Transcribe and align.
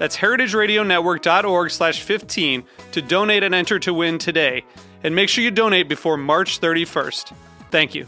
That's 0.00 0.16
heritageradionetwork.org 0.16 1.70
slash 1.70 2.02
15 2.02 2.64
to 2.92 3.02
donate 3.02 3.42
and 3.42 3.54
enter 3.54 3.78
to 3.80 3.92
win 3.92 4.16
today. 4.16 4.64
And 5.04 5.14
make 5.14 5.28
sure 5.28 5.44
you 5.44 5.50
donate 5.50 5.90
before 5.90 6.16
March 6.16 6.58
31st. 6.58 7.34
Thank 7.70 7.94
you. 7.94 8.06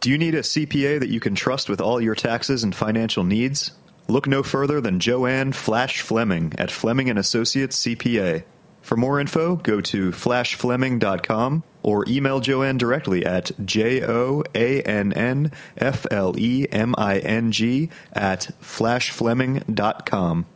Do 0.00 0.10
you 0.10 0.18
need 0.18 0.34
a 0.34 0.40
CPA 0.40 0.98
that 0.98 1.10
you 1.10 1.20
can 1.20 1.36
trust 1.36 1.68
with 1.68 1.80
all 1.80 2.00
your 2.00 2.16
taxes 2.16 2.64
and 2.64 2.74
financial 2.74 3.22
needs? 3.22 3.70
Look 4.08 4.26
no 4.26 4.42
further 4.42 4.80
than 4.80 4.98
Joanne 4.98 5.52
Flash 5.52 6.00
Fleming 6.00 6.52
at 6.58 6.72
Fleming 6.72 7.08
and 7.08 7.20
Associates 7.20 7.84
CPA. 7.84 8.42
For 8.88 8.96
more 8.96 9.20
info, 9.20 9.56
go 9.56 9.82
to 9.82 10.12
flashfleming.com 10.12 11.62
or 11.82 12.06
email 12.08 12.40
Joanne 12.40 12.78
directly 12.78 13.22
at 13.26 13.50
J 13.62 14.02
O 14.02 14.42
A 14.54 14.80
N 14.80 15.12
N 15.12 15.52
F 15.76 16.06
L 16.10 16.34
E 16.38 16.66
M 16.72 16.94
I 16.96 17.18
N 17.18 17.52
G 17.52 17.90
at 18.14 18.50
flashfleming.com. 18.62 20.46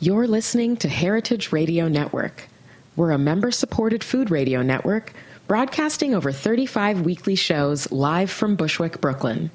You're 0.00 0.26
listening 0.26 0.78
to 0.78 0.88
Heritage 0.88 1.52
Radio 1.52 1.86
Network. 1.86 2.48
We're 2.96 3.10
a 3.10 3.18
member 3.18 3.50
supported 3.50 4.02
food 4.02 4.30
radio 4.30 4.62
network 4.62 5.12
broadcasting 5.46 6.14
over 6.14 6.32
35 6.32 7.02
weekly 7.02 7.34
shows 7.34 7.92
live 7.92 8.30
from 8.30 8.56
Bushwick, 8.56 9.02
Brooklyn. 9.02 9.50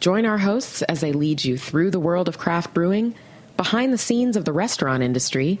Join 0.00 0.24
our 0.24 0.38
hosts 0.38 0.80
as 0.80 1.02
they 1.02 1.12
lead 1.12 1.44
you 1.44 1.58
through 1.58 1.90
the 1.90 2.00
world 2.00 2.26
of 2.26 2.38
craft 2.38 2.72
brewing, 2.72 3.14
behind 3.58 3.92
the 3.92 3.98
scenes 3.98 4.34
of 4.34 4.46
the 4.46 4.52
restaurant 4.54 5.02
industry, 5.02 5.60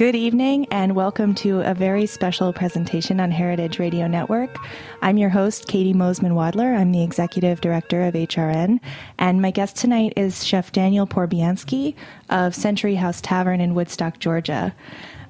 Good 0.00 0.16
evening, 0.16 0.66
and 0.70 0.96
welcome 0.96 1.34
to 1.34 1.60
a 1.60 1.74
very 1.74 2.06
special 2.06 2.54
presentation 2.54 3.20
on 3.20 3.30
Heritage 3.30 3.78
Radio 3.78 4.06
Network. 4.06 4.56
I'm 5.02 5.18
your 5.18 5.28
host, 5.28 5.68
Caity 5.68 5.92
Moseman 5.94 6.32
Wadler. 6.32 6.74
I'm 6.74 6.90
the 6.90 7.02
executive 7.02 7.60
director 7.60 8.04
of 8.04 8.14
HRN, 8.14 8.80
and 9.18 9.42
my 9.42 9.50
guest 9.50 9.76
tonight 9.76 10.14
is 10.16 10.42
Chef 10.42 10.72
Daniel 10.72 11.06
Porubiansky 11.06 11.94
of 12.30 12.54
Century 12.54 12.94
House 12.94 13.20
Tavern 13.20 13.60
in 13.60 13.74
Woodstock, 13.74 14.18
Georgia. 14.18 14.74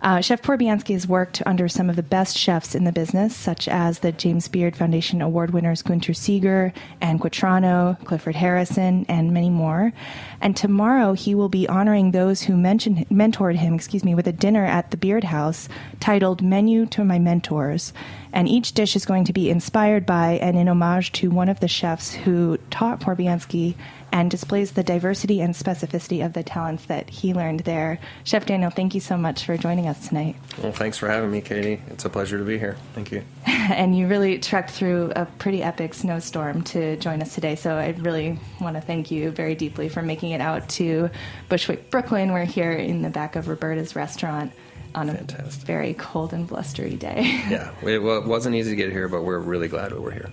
Uh, 0.02 0.22
Chef 0.22 0.40
Porubiansky 0.40 0.94
has 0.94 1.06
worked 1.06 1.42
under 1.44 1.68
some 1.68 1.90
of 1.90 1.96
the 1.96 2.02
best 2.02 2.36
chefs 2.36 2.74
in 2.74 2.84
the 2.84 2.92
business, 2.92 3.36
such 3.36 3.68
as 3.68 3.98
the 3.98 4.12
James 4.12 4.48
Beard 4.48 4.74
Foundation 4.74 5.20
award 5.20 5.50
winners 5.50 5.82
Gunter 5.82 6.14
Seeger, 6.14 6.72
Anne 7.02 7.18
Quatrano, 7.18 8.02
Clifford 8.04 8.36
Harrison, 8.36 9.04
and 9.08 9.32
many 9.32 9.50
more. 9.50 9.92
And 10.40 10.56
tomorrow 10.56 11.12
he 11.12 11.34
will 11.34 11.50
be 11.50 11.68
honoring 11.68 12.12
those 12.12 12.42
who 12.42 12.56
mentioned, 12.56 13.06
mentored 13.10 13.56
him, 13.56 13.74
excuse 13.74 14.02
me, 14.02 14.14
with 14.14 14.26
a 14.26 14.32
dinner 14.32 14.64
at 14.64 14.90
the 14.90 14.96
Beard 14.96 15.24
House 15.24 15.68
titled 16.00 16.40
Menu 16.40 16.86
to 16.86 17.04
My 17.04 17.18
Mentors. 17.18 17.92
And 18.32 18.48
each 18.48 18.72
dish 18.72 18.96
is 18.96 19.04
going 19.04 19.24
to 19.24 19.34
be 19.34 19.50
inspired 19.50 20.06
by 20.06 20.38
and 20.40 20.56
in 20.56 20.68
homage 20.68 21.12
to 21.12 21.30
one 21.30 21.50
of 21.50 21.60
the 21.60 21.68
chefs 21.68 22.14
who 22.14 22.56
taught 22.70 23.00
Porubiansky 23.00 23.74
and 24.12 24.30
displays 24.30 24.72
the 24.72 24.82
diversity 24.82 25.40
and 25.40 25.54
specificity 25.54 26.24
of 26.24 26.32
the 26.32 26.42
talents 26.42 26.84
that 26.86 27.08
he 27.08 27.32
learned 27.34 27.60
there. 27.60 27.98
Chef 28.24 28.44
Daniel, 28.46 28.70
thank 28.70 28.94
you 28.94 29.00
so 29.00 29.16
much 29.16 29.44
for 29.44 29.56
joining 29.56 29.86
us 29.86 30.08
tonight. 30.08 30.36
Well, 30.62 30.72
thanks 30.72 30.98
for 30.98 31.08
having 31.08 31.30
me, 31.30 31.40
Caity. 31.40 31.80
It's 31.90 32.04
a 32.04 32.10
pleasure 32.10 32.38
to 32.38 32.44
be 32.44 32.58
here. 32.58 32.76
Thank 32.94 33.12
you. 33.12 33.22
and 33.46 33.96
you 33.96 34.06
really 34.08 34.38
trekked 34.38 34.70
through 34.70 35.12
a 35.14 35.26
pretty 35.38 35.62
epic 35.62 35.94
snowstorm 35.94 36.62
to 36.64 36.96
join 36.96 37.22
us 37.22 37.34
today, 37.34 37.54
so 37.54 37.76
I 37.76 37.90
really 37.98 38.38
want 38.60 38.76
to 38.76 38.80
thank 38.80 39.10
you 39.10 39.30
very 39.30 39.54
deeply 39.54 39.88
for 39.88 40.02
making 40.02 40.32
it 40.32 40.40
out 40.40 40.68
to 40.70 41.10
Bushwick, 41.48 41.90
Brooklyn. 41.90 42.32
We're 42.32 42.44
here 42.44 42.72
in 42.72 43.02
the 43.02 43.10
back 43.10 43.36
of 43.36 43.48
Roberta's 43.48 43.94
restaurant 43.94 44.52
on 44.92 45.08
a 45.08 45.14
Fantastic. 45.14 45.64
very 45.66 45.94
cold 45.94 46.32
and 46.32 46.48
blustery 46.48 46.96
day. 46.96 47.22
Yeah, 47.48 47.70
it 47.82 48.02
wa- 48.02 48.26
wasn't 48.26 48.56
easy 48.56 48.70
to 48.70 48.76
get 48.76 48.90
here, 48.90 49.08
but 49.08 49.22
we're 49.22 49.38
really 49.38 49.68
glad 49.68 49.92
we 49.92 50.00
were 50.00 50.10
here. 50.10 50.30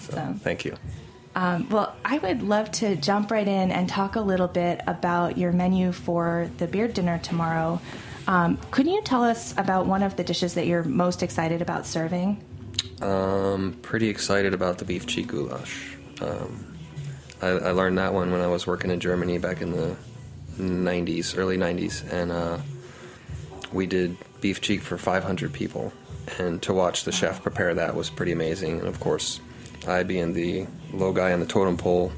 So, 0.00 0.12
Awesome. 0.18 0.34
thank 0.38 0.66
you. 0.66 0.76
Um, 1.36 1.68
well, 1.68 1.94
I 2.02 2.16
would 2.16 2.42
love 2.42 2.70
to 2.72 2.96
jump 2.96 3.30
right 3.30 3.46
in 3.46 3.70
and 3.70 3.86
talk 3.86 4.16
a 4.16 4.20
little 4.20 4.48
bit 4.48 4.80
about 4.86 5.36
your 5.36 5.52
menu 5.52 5.92
for 5.92 6.50
the 6.56 6.66
beard 6.66 6.94
dinner 6.94 7.18
tomorrow. 7.18 7.78
Um, 8.26 8.56
could 8.70 8.86
you 8.86 9.02
tell 9.02 9.22
us 9.22 9.52
about 9.58 9.86
one 9.86 10.02
of 10.02 10.16
the 10.16 10.24
dishes 10.24 10.54
that 10.54 10.66
you're 10.66 10.82
most 10.82 11.22
excited 11.22 11.60
about 11.60 11.86
serving? 11.86 12.42
Um, 13.02 13.78
pretty 13.82 14.08
excited 14.08 14.54
about 14.54 14.78
the 14.78 14.86
beef 14.86 15.06
cheek 15.06 15.26
goulash. 15.26 15.98
Um, 16.22 16.78
I, 17.42 17.48
I 17.48 17.70
learned 17.72 17.98
that 17.98 18.14
one 18.14 18.32
when 18.32 18.40
I 18.40 18.46
was 18.46 18.66
working 18.66 18.90
in 18.90 18.98
Germany 18.98 19.36
back 19.36 19.60
in 19.60 19.72
the 19.72 19.94
90s, 20.58 21.36
early 21.36 21.58
90s, 21.58 22.10
and 22.10 22.32
uh, 22.32 22.58
we 23.74 23.84
did 23.84 24.16
beef 24.40 24.62
cheek 24.62 24.80
for 24.80 24.96
500 24.96 25.52
people. 25.52 25.92
And 26.38 26.62
to 26.62 26.72
watch 26.72 27.04
the 27.04 27.12
chef 27.12 27.42
prepare 27.42 27.74
that 27.74 27.94
was 27.94 28.08
pretty 28.08 28.32
amazing. 28.32 28.78
And 28.78 28.88
of 28.88 28.98
course, 29.00 29.40
I, 29.88 30.02
being 30.02 30.32
the 30.32 30.66
low 30.92 31.12
guy 31.12 31.32
on 31.32 31.40
the 31.40 31.46
totem 31.46 31.76
pole, 31.76 32.12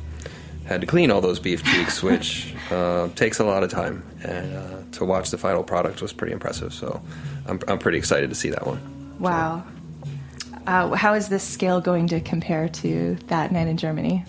had 0.67 0.81
to 0.81 0.87
clean 0.87 1.11
all 1.11 1.21
those 1.21 1.39
beef 1.39 1.65
cheeks, 1.65 2.03
which 2.03 2.55
uh, 2.71 3.09
takes 3.15 3.39
a 3.39 3.45
lot 3.45 3.63
of 3.63 3.71
time. 3.71 4.05
And 4.23 4.57
uh, 4.57 4.83
to 4.93 5.05
watch 5.05 5.31
the 5.31 5.39
final 5.39 5.63
product 5.63 6.03
was 6.03 6.13
pretty 6.13 6.33
impressive. 6.33 6.73
So 6.73 7.01
I'm, 7.47 7.61
I'm 7.69 7.79
pretty 7.79 7.99
excited 7.99 8.31
to 8.31 8.37
see 8.37 8.51
that 8.51 8.67
one. 8.67 9.17
Wow. 9.19 9.65
Uh, 10.67 10.95
how 10.95 11.15
is 11.15 11.29
this 11.29 11.43
scale 11.43 11.81
going 11.81 12.09
to 12.09 12.21
compare 12.21 12.69
to 12.69 13.17
that 13.29 13.53
night 13.53 13.69
in 13.69 13.79
Germany? 13.79 14.25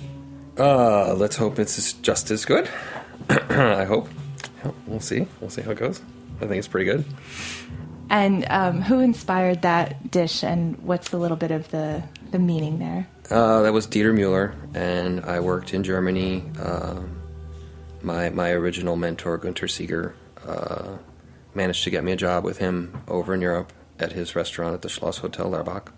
Uh, 0.58 1.14
let's 1.14 1.36
hope 1.36 1.60
it's 1.60 1.94
just 1.94 2.32
as 2.32 2.46
good. 2.46 2.70
I 3.30 3.84
hope. 3.84 4.08
Yeah, 4.64 4.72
we'll 4.88 5.00
see. 5.00 5.28
We'll 5.42 5.50
see 5.50 5.62
how 5.62 5.72
it 5.72 5.78
goes. 5.78 6.02
I 6.38 6.48
think 6.48 6.60
it's 6.60 6.68
pretty 6.68 6.90
good. 6.90 7.06
And 8.10 8.46
um, 8.50 8.82
who 8.82 9.00
inspired 9.00 9.62
that 9.62 10.12
dish, 10.12 10.44
and 10.44 10.78
what's 10.80 11.10
the 11.10 11.18
little 11.18 11.38
bit 11.38 11.52
of 11.52 11.70
the, 11.72 12.04
the 12.32 12.40
meaning 12.40 12.80
there? 12.80 13.08
Uh, 13.30 13.62
that 13.62 13.74
was 13.74 13.88
Dieter 13.88 14.14
Mueller, 14.14 14.56
and 14.74 15.22
I 15.26 15.40
worked 15.40 15.74
in 15.74 15.84
Germany. 15.84 16.44
Um 16.62 17.20
my 18.02 18.30
my 18.30 18.52
original 18.52 18.96
mentor, 18.96 19.38
Gunter 19.38 19.68
Seeger, 19.68 20.16
uh, 20.48 20.98
managed 21.54 21.84
to 21.84 21.90
get 21.90 22.04
me 22.04 22.12
a 22.12 22.16
job 22.16 22.44
with 22.44 22.58
him 22.58 23.02
over 23.08 23.34
in 23.34 23.42
Europe 23.42 23.74
at 24.00 24.14
his 24.14 24.36
restaurant 24.36 24.74
at 24.74 24.82
the 24.82 24.90
Schloss 24.90 25.20
Hotel 25.20 25.50
Lerbach. 25.50 25.90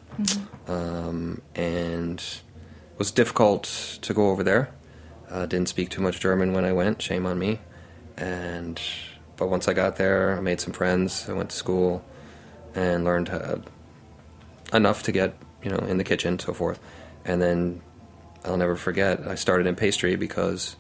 Um, 0.67 1.41
and 1.55 2.19
it 2.19 2.97
was 2.97 3.11
difficult 3.11 3.63
to 4.01 4.13
go 4.13 4.29
over 4.29 4.43
there. 4.43 4.73
Uh, 5.29 5.45
didn't 5.45 5.69
speak 5.69 5.89
too 5.89 6.01
much 6.01 6.19
German 6.19 6.53
when 6.53 6.65
I 6.65 6.73
went. 6.73 7.01
Shame 7.01 7.25
on 7.25 7.39
me. 7.39 7.59
And 8.17 8.81
but 9.37 9.49
once 9.49 9.67
I 9.67 9.73
got 9.73 9.95
there, 9.95 10.37
I 10.37 10.41
made 10.41 10.59
some 10.59 10.73
friends. 10.73 11.29
I 11.29 11.33
went 11.33 11.51
to 11.51 11.55
school 11.55 12.03
and 12.75 13.03
learned 13.03 13.29
uh, 13.29 13.57
enough 14.73 15.03
to 15.03 15.11
get 15.11 15.35
you 15.63 15.69
know 15.69 15.77
in 15.77 15.97
the 15.97 16.03
kitchen, 16.03 16.39
so 16.39 16.53
forth. 16.53 16.79
And 17.25 17.41
then 17.41 17.81
I'll 18.45 18.57
never 18.57 18.75
forget. 18.75 19.27
I 19.27 19.35
started 19.35 19.67
in 19.67 19.75
pastry 19.75 20.15
because 20.15 20.75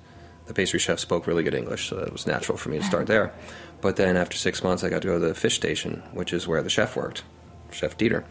the 0.47 0.53
pastry 0.53 0.79
chef 0.79 0.99
spoke 0.99 1.27
really 1.27 1.43
good 1.43 1.53
English, 1.53 1.89
so 1.89 1.99
it 1.99 2.11
was 2.11 2.25
natural 2.25 2.57
for 2.57 2.69
me 2.69 2.79
to 2.79 2.83
start 2.83 3.07
there. 3.07 3.33
But 3.81 3.95
then 3.95 4.17
after 4.17 4.37
six 4.37 4.63
months, 4.63 4.83
I 4.83 4.89
got 4.89 5.01
to 5.03 5.07
go 5.07 5.19
to 5.19 5.27
the 5.27 5.35
fish 5.35 5.55
station, 5.55 6.03
which 6.13 6.33
is 6.33 6.47
where 6.47 6.61
the 6.61 6.69
chef 6.69 6.95
worked, 6.95 7.23
Chef 7.71 7.97
Dieter, 7.97 8.23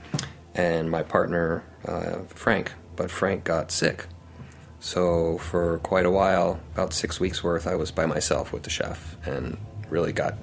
and 0.54 0.90
my 0.90 1.02
partner 1.02 1.64
uh, 1.86 2.20
Frank. 2.28 2.72
But 2.96 3.10
Frank 3.10 3.44
got 3.44 3.70
sick, 3.70 4.06
so 4.80 5.38
for 5.38 5.78
quite 5.78 6.06
a 6.06 6.10
while, 6.10 6.60
about 6.72 6.92
six 6.92 7.20
weeks 7.20 7.44
worth, 7.44 7.66
I 7.66 7.74
was 7.74 7.90
by 7.90 8.06
myself 8.06 8.52
with 8.52 8.64
the 8.64 8.70
chef, 8.70 9.16
and 9.26 9.56
really 9.88 10.12
got 10.12 10.34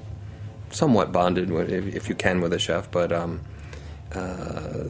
somewhat 0.71 1.11
bonded, 1.11 1.49
if 1.51 2.07
you 2.07 2.15
can, 2.15 2.41
with 2.41 2.53
a 2.53 2.59
chef. 2.59 2.89
But 2.91 3.11
um, 3.11 3.41
uh, 4.13 4.85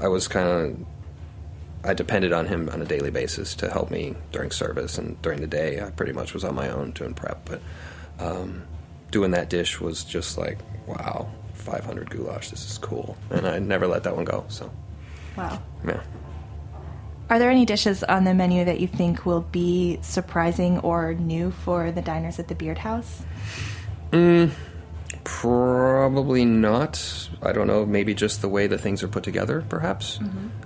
I 0.00 0.08
was 0.08 0.28
kind 0.28 0.48
of 0.48 0.86
I 1.84 1.92
depended 1.92 2.32
on 2.32 2.46
him 2.46 2.70
on 2.70 2.80
a 2.80 2.86
daily 2.86 3.10
basis 3.10 3.54
to 3.56 3.70
help 3.70 3.90
me 3.90 4.14
during 4.32 4.50
service 4.50 4.96
and 4.96 5.20
during 5.20 5.40
the 5.42 5.46
day. 5.46 5.82
I 5.82 5.90
pretty 5.90 6.12
much 6.12 6.32
was 6.32 6.42
on 6.42 6.54
my 6.54 6.70
own 6.70 6.92
doing 6.92 7.12
prep, 7.12 7.46
but 7.46 7.60
um, 8.18 8.62
doing 9.10 9.32
that 9.32 9.50
dish 9.50 9.80
was 9.80 10.02
just 10.02 10.38
like, 10.38 10.58
wow, 10.86 11.28
500 11.54 12.08
goulash, 12.08 12.48
this 12.50 12.64
is 12.70 12.78
cool, 12.78 13.16
and 13.30 13.46
I 13.46 13.58
never 13.58 13.86
let 13.86 14.04
that 14.04 14.16
one 14.16 14.24
go. 14.24 14.46
So, 14.48 14.70
Wow. 15.36 15.60
yeah. 15.86 16.00
Are 17.28 17.38
there 17.38 17.50
any 17.50 17.66
dishes 17.66 18.02
on 18.04 18.24
the 18.24 18.32
menu 18.34 18.64
that 18.64 18.80
you 18.80 18.86
think 18.86 19.26
will 19.26 19.42
be 19.42 19.98
surprising 20.02 20.78
or 20.80 21.14
new 21.14 21.50
for 21.50 21.90
the 21.90 22.00
diners 22.02 22.38
at 22.38 22.48
the 22.48 22.54
Beard 22.54 22.78
House? 22.78 23.22
Probably 25.24 26.44
not. 26.44 27.28
I 27.42 27.52
don't 27.52 27.66
know. 27.66 27.84
Maybe 27.84 28.14
just 28.14 28.40
the 28.42 28.48
way 28.48 28.66
the 28.66 28.78
things 28.78 29.02
are 29.02 29.08
put 29.08 29.24
together, 29.24 29.64
perhaps. 29.68 30.18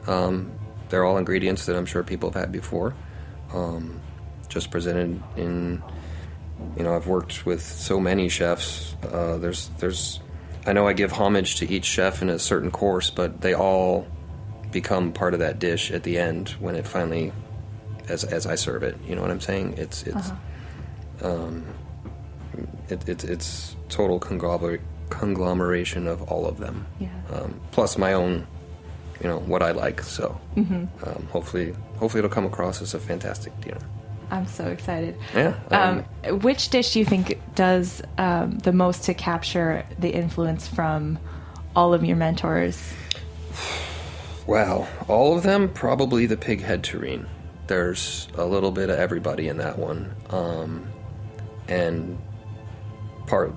Um, 0.07 0.53
they're 0.89 1.05
all 1.05 1.17
ingredients 1.19 1.67
that 1.67 1.77
I'm 1.77 1.87
sure 1.87 2.03
people 2.03 2.31
have 2.31 2.41
had 2.41 2.53
before. 2.53 2.95
Um, 3.53 4.01
just 4.49 4.71
presented 4.71 5.23
in, 5.37 5.83
you 6.77 6.83
know, 6.83 6.95
I've 6.97 7.07
worked 7.07 7.47
with 7.47 7.63
so 7.63 8.01
many 8.01 8.29
chefs. 8.29 8.95
Uh, 9.03 9.39
there's, 9.39 9.69
there's, 9.79 10.21
I 10.67 10.73
know 10.73 10.87
I 10.87 10.93
give 10.93 11.13
homage 11.13 11.57
to 11.57 11.71
each 11.71 11.85
chef 11.85 12.21
in 12.23 12.29
a 12.29 12.39
certain 12.39 12.71
course, 12.71 13.11
but 13.11 13.41
they 13.41 13.55
all 13.55 14.07
become 14.71 15.13
part 15.13 15.35
of 15.35 15.41
that 15.41 15.59
dish 15.59 15.91
at 15.91 16.03
the 16.03 16.19
end 16.19 16.51
when 16.61 16.75
it 16.75 16.87
finally, 16.87 17.33
as 18.09 18.25
as 18.25 18.47
I 18.47 18.55
serve 18.55 18.83
it. 18.83 18.97
You 19.07 19.15
know 19.15 19.23
what 19.23 19.31
I'm 19.31 19.41
saying? 19.41 19.75
It's 19.79 20.03
it's 20.03 20.31
it, 22.91 23.09
it, 23.09 23.25
it's 23.25 23.77
total 23.89 24.19
conglomer- 24.19 24.81
conglomeration 25.11 26.07
of 26.07 26.23
all 26.23 26.47
of 26.47 26.59
them. 26.59 26.87
Yeah. 26.99 27.09
Um, 27.33 27.61
plus 27.71 27.99
my 27.99 28.13
own, 28.13 28.47
you 29.21 29.29
know, 29.29 29.39
what 29.41 29.63
I 29.63 29.73
like. 29.73 30.03
So 30.03 30.41
um, 30.57 31.29
hopefully, 31.31 31.75
hopefully 31.97 32.21
it'll 32.21 32.31
come 32.31 32.47
across 32.47 32.83
as 32.83 32.95
a 32.95 33.01
fantastic 33.01 33.59
dinner. 33.61 33.81
I'm 34.31 34.47
so 34.47 34.67
excited. 34.67 35.17
Yeah. 35.35 35.59
Um, 35.71 36.05
which 36.41 36.69
dish 36.69 36.93
do 36.93 36.99
you 36.99 37.05
think 37.05 37.41
does 37.55 38.03
um, 38.19 38.59
the 38.59 38.73
most 38.73 39.05
to 39.05 39.15
capture 39.15 39.87
the 39.99 40.11
influence 40.11 40.69
from 40.69 41.19
all 41.75 41.95
of 41.95 42.05
your 42.05 42.17
mentors? 42.17 42.93
Wow, 44.47 44.87
all 45.09 45.37
of 45.37 45.43
them 45.43 45.69
probably 45.69 46.27
the 46.27 46.37
pig 46.37 46.63
head 46.63 46.83
terrine. 46.83 47.27
There's 47.67 48.29
a 48.35 48.45
little 48.45 48.71
bit 48.71 48.89
of 48.89 48.99
everybody 48.99 49.49
in 49.49 49.59
that 49.59 49.79
one, 49.79 50.15
um, 50.31 50.87
and 51.67 52.19
part 53.29 53.53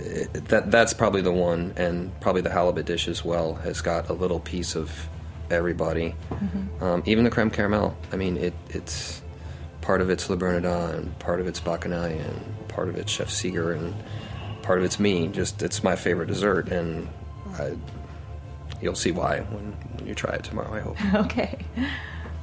that 0.00 0.70
that's 0.70 0.92
probably 0.92 1.22
the 1.22 1.32
one, 1.32 1.72
and 1.76 2.18
probably 2.20 2.42
the 2.42 2.50
halibut 2.50 2.86
dish 2.86 3.08
as 3.08 3.24
well 3.24 3.54
has 3.54 3.80
got 3.80 4.08
a 4.08 4.12
little 4.12 4.40
piece 4.40 4.76
of 4.76 5.08
everybody. 5.50 6.14
Um, 6.80 7.02
even 7.06 7.24
the 7.24 7.30
creme 7.30 7.50
caramel. 7.50 7.96
I 8.12 8.16
mean, 8.16 8.36
it 8.36 8.54
it's 8.70 9.22
part 9.80 10.00
of 10.00 10.10
it's 10.10 10.28
Le 10.28 10.36
Bernardin, 10.36 11.14
part 11.18 11.40
of 11.40 11.46
it's 11.46 11.60
Bacchanalia, 11.60 12.28
and 12.28 12.68
part 12.68 12.88
of 12.88 12.96
it's 12.96 13.12
Chef 13.12 13.30
Seeger, 13.30 13.72
and 13.72 13.94
part 14.62 14.78
of 14.78 14.84
it's 14.84 14.98
me. 14.98 15.28
Just 15.28 15.62
it's 15.62 15.84
my 15.84 15.96
favorite 15.96 16.26
dessert, 16.26 16.68
and 16.68 17.08
I, 17.54 17.76
you'll 18.80 18.94
see 18.94 19.12
why 19.12 19.40
when, 19.40 19.72
when 19.96 20.06
you 20.06 20.14
try 20.14 20.34
it 20.34 20.44
tomorrow. 20.44 20.74
I 20.74 20.80
hope. 20.80 21.14
okay. 21.26 21.58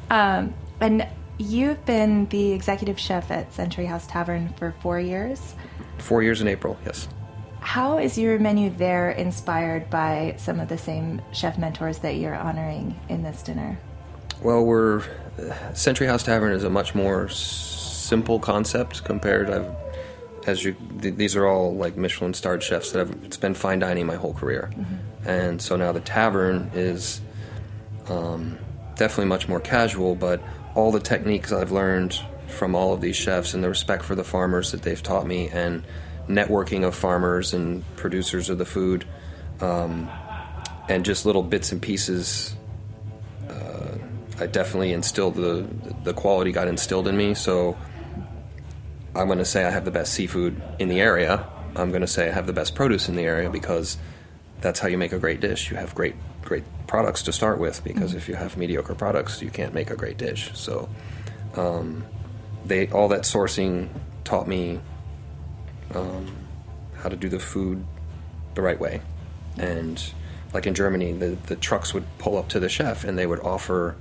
Um, 0.10 0.54
and 0.80 1.08
you've 1.38 1.84
been 1.86 2.28
the 2.28 2.54
executive 2.54 3.00
chef 3.00 3.30
at 3.32 3.54
Century 3.54 3.86
House 3.86 4.08
Tavern 4.08 4.54
for 4.58 4.74
four 4.82 5.00
years. 5.00 5.56
Four 6.02 6.24
years 6.24 6.42
in 6.42 6.48
April. 6.48 6.78
Yes. 6.86 7.08
How 7.62 8.00
is 8.00 8.18
your 8.18 8.40
menu 8.40 8.72
there 8.72 9.12
inspired 9.12 9.90
by 9.90 10.36
some 10.38 10.60
of 10.60 10.68
the 10.68 10.78
same 10.78 11.22
chef 11.32 11.58
mentors 11.58 12.00
that 12.00 12.16
you're 12.16 12.36
honoring 12.36 13.00
in 13.08 13.24
this 13.24 13.44
dinner? 13.44 13.80
Well, 14.42 14.66
we're 14.66 15.04
Century 15.74 16.08
House 16.08 16.24
Tavern 16.24 16.54
is 16.54 16.64
a 16.64 16.70
much 16.70 16.96
more 16.96 17.30
simple 17.30 18.40
concept 18.40 19.04
compared. 19.04 19.50
I've, 19.50 19.74
as 20.48 20.64
you, 20.64 20.76
th- 21.02 21.16
these 21.16 21.36
are 21.36 21.46
all 21.46 21.76
like 21.76 21.96
Michelin 21.96 22.34
starred 22.34 22.64
chefs 22.64 22.92
that 22.92 23.02
I've 23.02 23.24
It's 23.24 23.38
been 23.38 23.54
fine 23.54 23.80
dining 23.80 24.08
my 24.08 24.16
whole 24.16 24.34
career, 24.34 24.72
and 25.26 25.62
so 25.62 25.76
now 25.76 25.92
the 25.92 26.00
tavern 26.00 26.72
is 26.74 27.22
um, 28.10 28.58
definitely 28.96 29.26
much 29.26 29.48
more 29.48 29.60
casual. 29.60 30.16
But 30.16 30.42
all 30.74 30.92
the 30.92 31.00
techniques 31.00 31.52
I've 31.52 31.72
learned 31.72 32.20
from 32.52 32.76
all 32.76 32.94
of 32.94 33.02
these 33.02 33.16
chefs 33.16 33.54
and 33.54 33.64
the 33.64 33.70
respect 33.70 34.04
for 34.04 34.16
the 34.16 34.24
farmers 34.24 34.72
that 34.72 34.82
they've 34.82 35.02
taught 35.02 35.26
me, 35.26 35.50
and 35.50 35.84
networking 36.28 36.86
of 36.86 36.96
farmers 36.96 37.54
and 37.54 37.84
producers 37.96 38.50
of 38.50 38.58
the 38.58 38.66
food, 38.66 39.06
um, 39.60 40.10
and 40.90 41.06
just 41.06 41.26
little 41.26 41.44
bits 41.44 41.72
and 41.72 41.82
pieces 41.82 42.56
I 44.42 44.48
definitely 44.48 44.92
instilled 44.92 45.36
the 45.36 45.68
the 46.04 46.14
quality 46.14 46.52
got 46.52 46.68
instilled 46.68 47.08
in 47.08 47.16
me. 47.16 47.36
So 47.36 47.78
I'm 49.16 49.28
going 49.28 49.38
to 49.38 49.46
say 49.46 49.64
I 49.64 49.70
have 49.70 49.86
the 49.86 49.92
best 49.92 50.14
seafood 50.14 50.60
in 50.80 50.90
the 50.90 51.00
area. 51.00 51.46
I'm 51.76 51.90
going 51.92 52.02
to 52.02 52.08
say 52.08 52.28
I 52.28 52.32
have 52.32 52.48
the 52.48 52.54
best 52.54 52.74
produce 52.74 53.08
in 53.08 53.16
the 53.16 53.24
area 53.24 53.52
because 53.52 53.98
that's 54.60 54.80
how 54.80 54.88
you 54.88 54.98
make 54.98 55.14
a 55.14 55.20
great 55.20 55.42
dish. 55.42 55.70
You 55.70 55.78
have 55.78 55.94
great 55.94 56.16
great 56.42 56.64
products 56.88 57.22
to 57.24 57.32
start 57.32 57.60
with 57.60 57.84
because 57.84 58.16
if 58.16 58.28
you 58.28 58.34
have 58.34 58.58
mediocre 58.58 58.96
products, 58.96 59.44
you 59.44 59.52
can't 59.52 59.76
make 59.76 59.92
a 59.92 59.96
great 59.96 60.18
dish. 60.18 60.50
So 60.56 60.90
um, 61.56 62.04
they 62.66 62.88
all 62.90 63.08
that 63.10 63.22
sourcing 63.22 63.90
taught 64.24 64.48
me 64.48 64.80
um, 65.94 66.28
how 66.96 67.10
to 67.10 67.16
do 67.16 67.30
the 67.30 67.40
food 67.40 67.86
the 68.54 68.62
right 68.62 68.80
way. 68.80 69.02
And 69.58 70.02
like 70.54 70.68
in 70.68 70.74
Germany, 70.74 71.14
the, 71.14 71.38
the 71.48 71.56
trucks 71.56 71.94
would 71.94 72.06
pull 72.18 72.38
up 72.38 72.50
to 72.50 72.60
the 72.60 72.70
chef 72.70 73.04
and 73.04 73.18
they 73.18 73.26
would 73.26 73.40
offer 73.40 73.96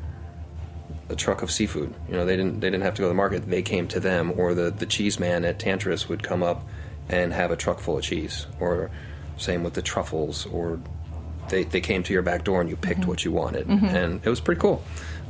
a 1.08 1.16
truck 1.16 1.42
of 1.42 1.50
seafood. 1.50 1.92
You 2.08 2.14
know, 2.14 2.24
they 2.24 2.36
didn't 2.36 2.60
they 2.60 2.70
didn't 2.70 2.84
have 2.84 2.94
to 2.94 3.02
go 3.02 3.06
to 3.06 3.10
the 3.10 3.14
market. 3.14 3.48
They 3.48 3.62
came 3.62 3.88
to 3.88 4.00
them, 4.00 4.32
or 4.36 4.54
the 4.54 4.70
the 4.70 4.86
cheese 4.86 5.18
man 5.18 5.44
at 5.44 5.58
Tantris 5.58 6.08
would 6.08 6.22
come 6.22 6.42
up 6.42 6.66
and 7.08 7.32
have 7.32 7.50
a 7.50 7.56
truck 7.56 7.80
full 7.80 7.98
of 7.98 8.04
cheese, 8.04 8.46
or 8.60 8.90
same 9.36 9.64
with 9.64 9.74
the 9.74 9.82
truffles, 9.82 10.46
or 10.46 10.78
they 11.50 11.64
they 11.64 11.80
came 11.80 12.02
to 12.04 12.12
your 12.12 12.22
back 12.22 12.44
door 12.44 12.60
and 12.60 12.70
you 12.70 12.76
picked 12.76 13.04
what 13.06 13.24
you 13.24 13.32
wanted, 13.32 13.66
and 13.68 14.20
it 14.24 14.28
was 14.30 14.40
pretty 14.40 14.60
cool. 14.60 14.82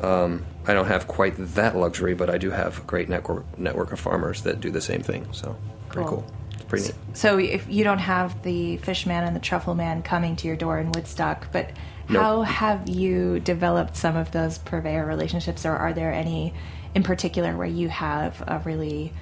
Um, 0.03 0.45
I 0.67 0.73
don't 0.75 0.87
have 0.87 1.07
quite 1.09 1.35
that 1.57 1.77
luxury, 1.77 2.15
but 2.15 2.31
I 2.31 2.39
do 2.39 2.51
have 2.51 2.79
a 2.79 2.83
great 2.83 3.09
network 3.09 3.59
network 3.59 3.93
of 3.93 4.01
farmers 4.01 4.43
that 4.43 4.61
do 4.61 4.71
the 4.71 4.81
same 4.81 5.03
thing. 5.03 5.27
So 5.33 5.57
pretty 5.89 6.09
Cool. 6.09 6.19
cool. 6.23 6.33
It's 6.53 6.63
pretty 6.65 6.85
neat. 6.87 6.95
So 7.15 7.39
if 7.39 7.67
you 7.69 7.85
don't 7.85 7.99
have 7.99 8.43
the 8.43 8.77
fish 8.79 9.05
man 9.07 9.25
and 9.25 9.35
the 9.37 9.41
truffle 9.41 9.75
man 9.75 10.03
coming 10.03 10.37
to 10.37 10.47
your 10.47 10.57
door 10.57 10.79
in 10.79 10.93
Woodstock, 10.93 11.51
but 11.53 11.71
how 12.09 12.43
have 12.43 12.89
you 12.89 13.39
developed 13.41 13.97
some 13.97 14.17
of 14.17 14.33
those 14.33 14.59
purveyor 14.59 15.05
relationships, 15.07 15.65
or 15.67 15.73
are 15.77 15.93
there 15.93 16.13
any 16.13 16.55
in 16.95 17.03
particular 17.03 17.57
where 17.57 17.69
you 17.69 17.89
have 17.89 18.43
a 18.47 18.61
really 18.65 19.13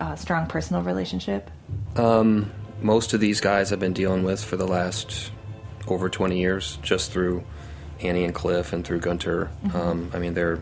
uh, 0.00 0.14
strong 0.16 0.46
personal 0.46 0.82
relationship? 0.82 1.50
most 2.80 3.12
of 3.12 3.18
these 3.20 3.40
guys 3.40 3.72
I've 3.72 3.80
been 3.80 3.92
dealing 3.92 4.22
with 4.22 4.42
for 4.42 4.56
the 4.56 4.66
last 4.66 5.32
over 5.90 6.08
20 6.08 6.38
years, 6.38 6.78
just 6.82 7.12
through 7.12 7.44
Annie 8.00 8.24
and 8.24 8.34
Cliff 8.34 8.72
and 8.72 8.84
through 8.84 9.00
Gunter. 9.00 9.50
Um, 9.74 10.10
I 10.14 10.18
mean, 10.18 10.34
they're 10.34 10.60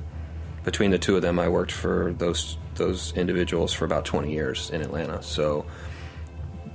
between 0.64 0.90
the 0.90 0.98
two 0.98 1.16
of 1.16 1.22
them. 1.22 1.38
I 1.38 1.48
worked 1.48 1.72
for 1.72 2.14
those 2.18 2.58
those 2.74 3.12
individuals 3.14 3.72
for 3.72 3.84
about 3.86 4.04
20 4.04 4.30
years 4.32 4.70
in 4.70 4.82
Atlanta. 4.82 5.22
So 5.22 5.64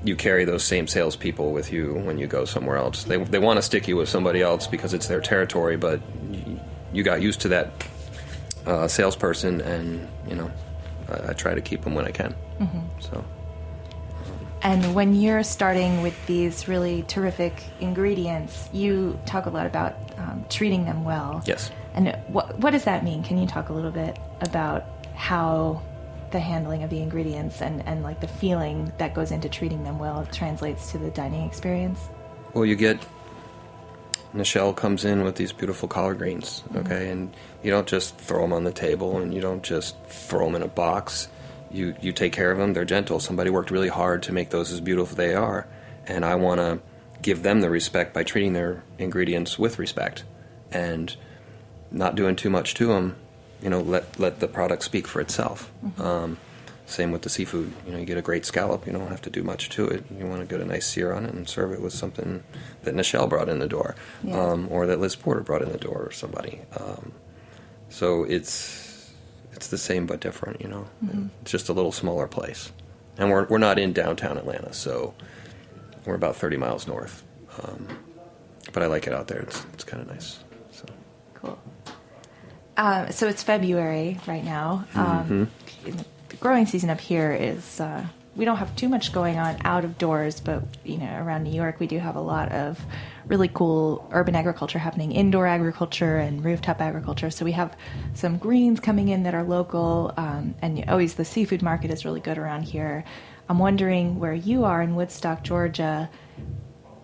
you 0.03 0.15
carry 0.15 0.45
those 0.45 0.63
same 0.63 0.87
salespeople 0.87 1.51
with 1.51 1.71
you 1.71 1.93
when 1.93 2.17
you 2.17 2.25
go 2.25 2.45
somewhere 2.45 2.77
else. 2.77 3.03
They 3.03 3.17
they 3.17 3.39
want 3.39 3.57
to 3.57 3.61
stick 3.61 3.87
you 3.87 3.97
with 3.97 4.09
somebody 4.09 4.41
else 4.41 4.67
because 4.67 4.93
it's 4.93 5.07
their 5.07 5.21
territory, 5.21 5.77
but 5.77 6.01
you, 6.31 6.59
you 6.93 7.03
got 7.03 7.21
used 7.21 7.41
to 7.41 7.49
that 7.49 7.87
uh, 8.65 8.87
salesperson, 8.87 9.61
and 9.61 10.07
you 10.27 10.35
know, 10.35 10.51
I, 11.09 11.29
I 11.29 11.33
try 11.33 11.53
to 11.53 11.61
keep 11.61 11.83
them 11.83 11.93
when 11.95 12.05
I 12.05 12.11
can. 12.11 12.35
So. 12.99 13.23
And 14.63 14.93
when 14.93 15.15
you're 15.15 15.43
starting 15.43 16.01
with 16.01 16.15
these 16.27 16.67
really 16.67 17.03
terrific 17.03 17.63
ingredients, 17.79 18.69
you 18.71 19.19
talk 19.25 19.47
a 19.47 19.49
lot 19.49 19.65
about 19.65 19.95
um, 20.17 20.45
treating 20.49 20.85
them 20.85 21.03
well. 21.03 21.41
Yes. 21.45 21.71
And 21.93 22.15
what 22.27 22.57
what 22.59 22.71
does 22.71 22.83
that 22.85 23.03
mean? 23.03 23.23
Can 23.23 23.37
you 23.37 23.47
talk 23.47 23.69
a 23.69 23.73
little 23.73 23.91
bit 23.91 24.17
about 24.41 24.85
how 25.15 25.81
the 26.31 26.39
handling 26.39 26.83
of 26.83 26.89
the 26.89 27.01
ingredients 27.01 27.61
and, 27.61 27.85
and 27.85 28.03
like 28.03 28.21
the 28.21 28.27
feeling 28.27 28.91
that 28.97 29.13
goes 29.13 29.31
into 29.31 29.49
treating 29.49 29.83
them 29.83 29.99
well 29.99 30.25
translates 30.31 30.91
to 30.91 30.97
the 30.97 31.09
dining 31.11 31.45
experience? 31.45 31.99
Well, 32.53 32.65
you 32.65 32.75
get 32.75 32.99
Michelle 34.33 34.73
comes 34.73 35.03
in 35.03 35.23
with 35.23 35.35
these 35.35 35.51
beautiful 35.51 35.89
collard 35.89 36.19
greens, 36.19 36.63
okay, 36.75 37.09
and 37.09 37.35
you 37.63 37.71
don't 37.71 37.87
just 37.87 38.15
throw 38.17 38.41
them 38.41 38.53
on 38.53 38.63
the 38.63 38.71
table, 38.71 39.17
and 39.17 39.33
you 39.33 39.41
don't 39.41 39.63
just 39.63 40.01
throw 40.05 40.45
them 40.45 40.55
in 40.55 40.61
a 40.61 40.67
box. 40.67 41.27
You 41.71 41.95
you 42.01 42.11
take 42.11 42.33
care 42.33 42.51
of 42.51 42.57
them. 42.57 42.73
They're 42.73 42.85
gentle. 42.85 43.19
Somebody 43.19 43.49
worked 43.49 43.71
really 43.71 43.89
hard 43.89 44.23
to 44.23 44.31
make 44.31 44.49
those 44.49 44.71
as 44.71 44.81
beautiful 44.81 45.11
as 45.13 45.15
they 45.17 45.35
are, 45.35 45.67
and 46.05 46.25
I 46.25 46.35
want 46.35 46.59
to 46.59 46.79
give 47.21 47.43
them 47.43 47.61
the 47.61 47.69
respect 47.69 48.13
by 48.13 48.23
treating 48.23 48.53
their 48.53 48.83
ingredients 48.97 49.59
with 49.59 49.79
respect, 49.79 50.23
and 50.71 51.15
not 51.91 52.15
doing 52.15 52.35
too 52.35 52.49
much 52.49 52.73
to 52.75 52.87
them. 52.87 53.15
You 53.61 53.69
know, 53.69 53.81
let 53.81 54.19
let 54.19 54.39
the 54.39 54.47
product 54.47 54.83
speak 54.83 55.07
for 55.07 55.21
itself. 55.21 55.71
Mm-hmm. 55.85 56.01
Um, 56.01 56.37
same 56.87 57.11
with 57.11 57.21
the 57.21 57.29
seafood. 57.29 57.71
You 57.85 57.93
know, 57.93 57.99
you 57.99 58.05
get 58.05 58.17
a 58.17 58.21
great 58.21 58.45
scallop. 58.45 58.85
You 58.85 58.91
don't 58.91 59.07
have 59.07 59.21
to 59.21 59.29
do 59.29 59.43
much 59.43 59.69
to 59.69 59.87
it. 59.87 60.03
You 60.17 60.25
want 60.25 60.41
to 60.41 60.45
get 60.45 60.59
a 60.59 60.65
nice 60.67 60.85
sear 60.85 61.13
on 61.13 61.25
it 61.25 61.33
and 61.33 61.47
serve 61.47 61.71
it 61.71 61.81
with 61.81 61.93
something 61.93 62.43
that 62.83 62.95
Nichelle 62.95 63.29
brought 63.29 63.47
in 63.47 63.59
the 63.59 63.67
door, 63.67 63.95
Yeah. 64.23 64.37
um, 64.37 64.67
or 64.69 64.87
that 64.87 64.99
Liz 64.99 65.15
Porter 65.15 65.39
brought 65.41 65.61
in 65.61 65.71
the 65.71 65.77
door, 65.77 66.03
or 66.07 66.11
somebody. 66.11 66.61
Um, 66.77 67.13
so 67.87 68.23
it's 68.25 68.90
it's 69.61 69.67
the 69.67 69.77
same 69.77 70.07
but 70.07 70.19
different. 70.19 70.59
You 70.59 70.69
know, 70.69 70.87
it's 71.43 71.51
just 71.51 71.69
a 71.69 71.73
little 71.73 71.91
smaller 71.91 72.27
place, 72.27 72.71
and 73.19 73.29
we're 73.29 73.45
we're 73.45 73.59
not 73.59 73.77
in 73.77 73.93
downtown 73.93 74.39
Atlanta, 74.39 74.73
so 74.73 75.13
we're 76.03 76.15
about 76.15 76.35
thirty 76.35 76.57
miles 76.57 76.87
north. 76.87 77.23
Um, 77.61 77.87
but 78.73 78.81
I 78.81 78.87
like 78.87 79.05
it 79.05 79.13
out 79.13 79.27
there. 79.27 79.37
It's 79.41 79.63
it's 79.73 79.83
kind 79.83 80.01
of 80.01 80.09
nice. 80.09 80.39
So. 80.71 80.85
Cool. 81.35 81.59
Um, 82.75 83.11
so 83.11 83.27
it's 83.27 83.43
February 83.43 84.19
right 84.25 84.43
now. 84.43 84.85
Um, 84.95 85.51
The 86.29 86.37
growing 86.37 86.65
season 86.65 86.89
up 86.89 86.99
here 86.99 87.31
is 87.31 87.79
uh, 87.79 88.03
we 88.35 88.45
don't 88.45 88.57
have 88.57 88.75
too 88.75 88.87
much 88.87 89.11
going 89.11 89.37
on 89.37 89.57
out 89.65 89.83
of 89.83 89.97
doors, 89.97 90.39
but 90.39 90.63
you 90.83 90.97
know 90.97 91.21
around 91.21 91.43
New 91.43 91.53
York 91.53 91.79
we 91.79 91.87
do 91.87 91.99
have 91.99 92.15
a 92.15 92.21
lot 92.21 92.51
of 92.51 92.79
really 93.27 93.49
cool 93.49 94.07
urban 94.11 94.35
agriculture 94.35 94.79
happening, 94.79 95.11
indoor 95.11 95.47
agriculture 95.47 96.17
and 96.17 96.43
rooftop 96.43 96.81
agriculture. 96.81 97.29
So 97.29 97.45
we 97.45 97.51
have 97.53 97.75
some 98.13 98.37
greens 98.37 98.79
coming 98.79 99.09
in 99.09 99.23
that 99.23 99.33
are 99.33 99.43
local, 99.43 100.13
um, 100.17 100.55
and 100.61 100.83
always 100.87 101.15
the 101.15 101.25
seafood 101.25 101.61
market 101.61 101.91
is 101.91 102.05
really 102.05 102.21
good 102.21 102.37
around 102.37 102.63
here. 102.63 103.03
I'm 103.49 103.59
wondering 103.59 104.19
where 104.19 104.33
you 104.33 104.63
are 104.63 104.81
in 104.81 104.95
Woodstock, 104.95 105.43
Georgia. 105.43 106.09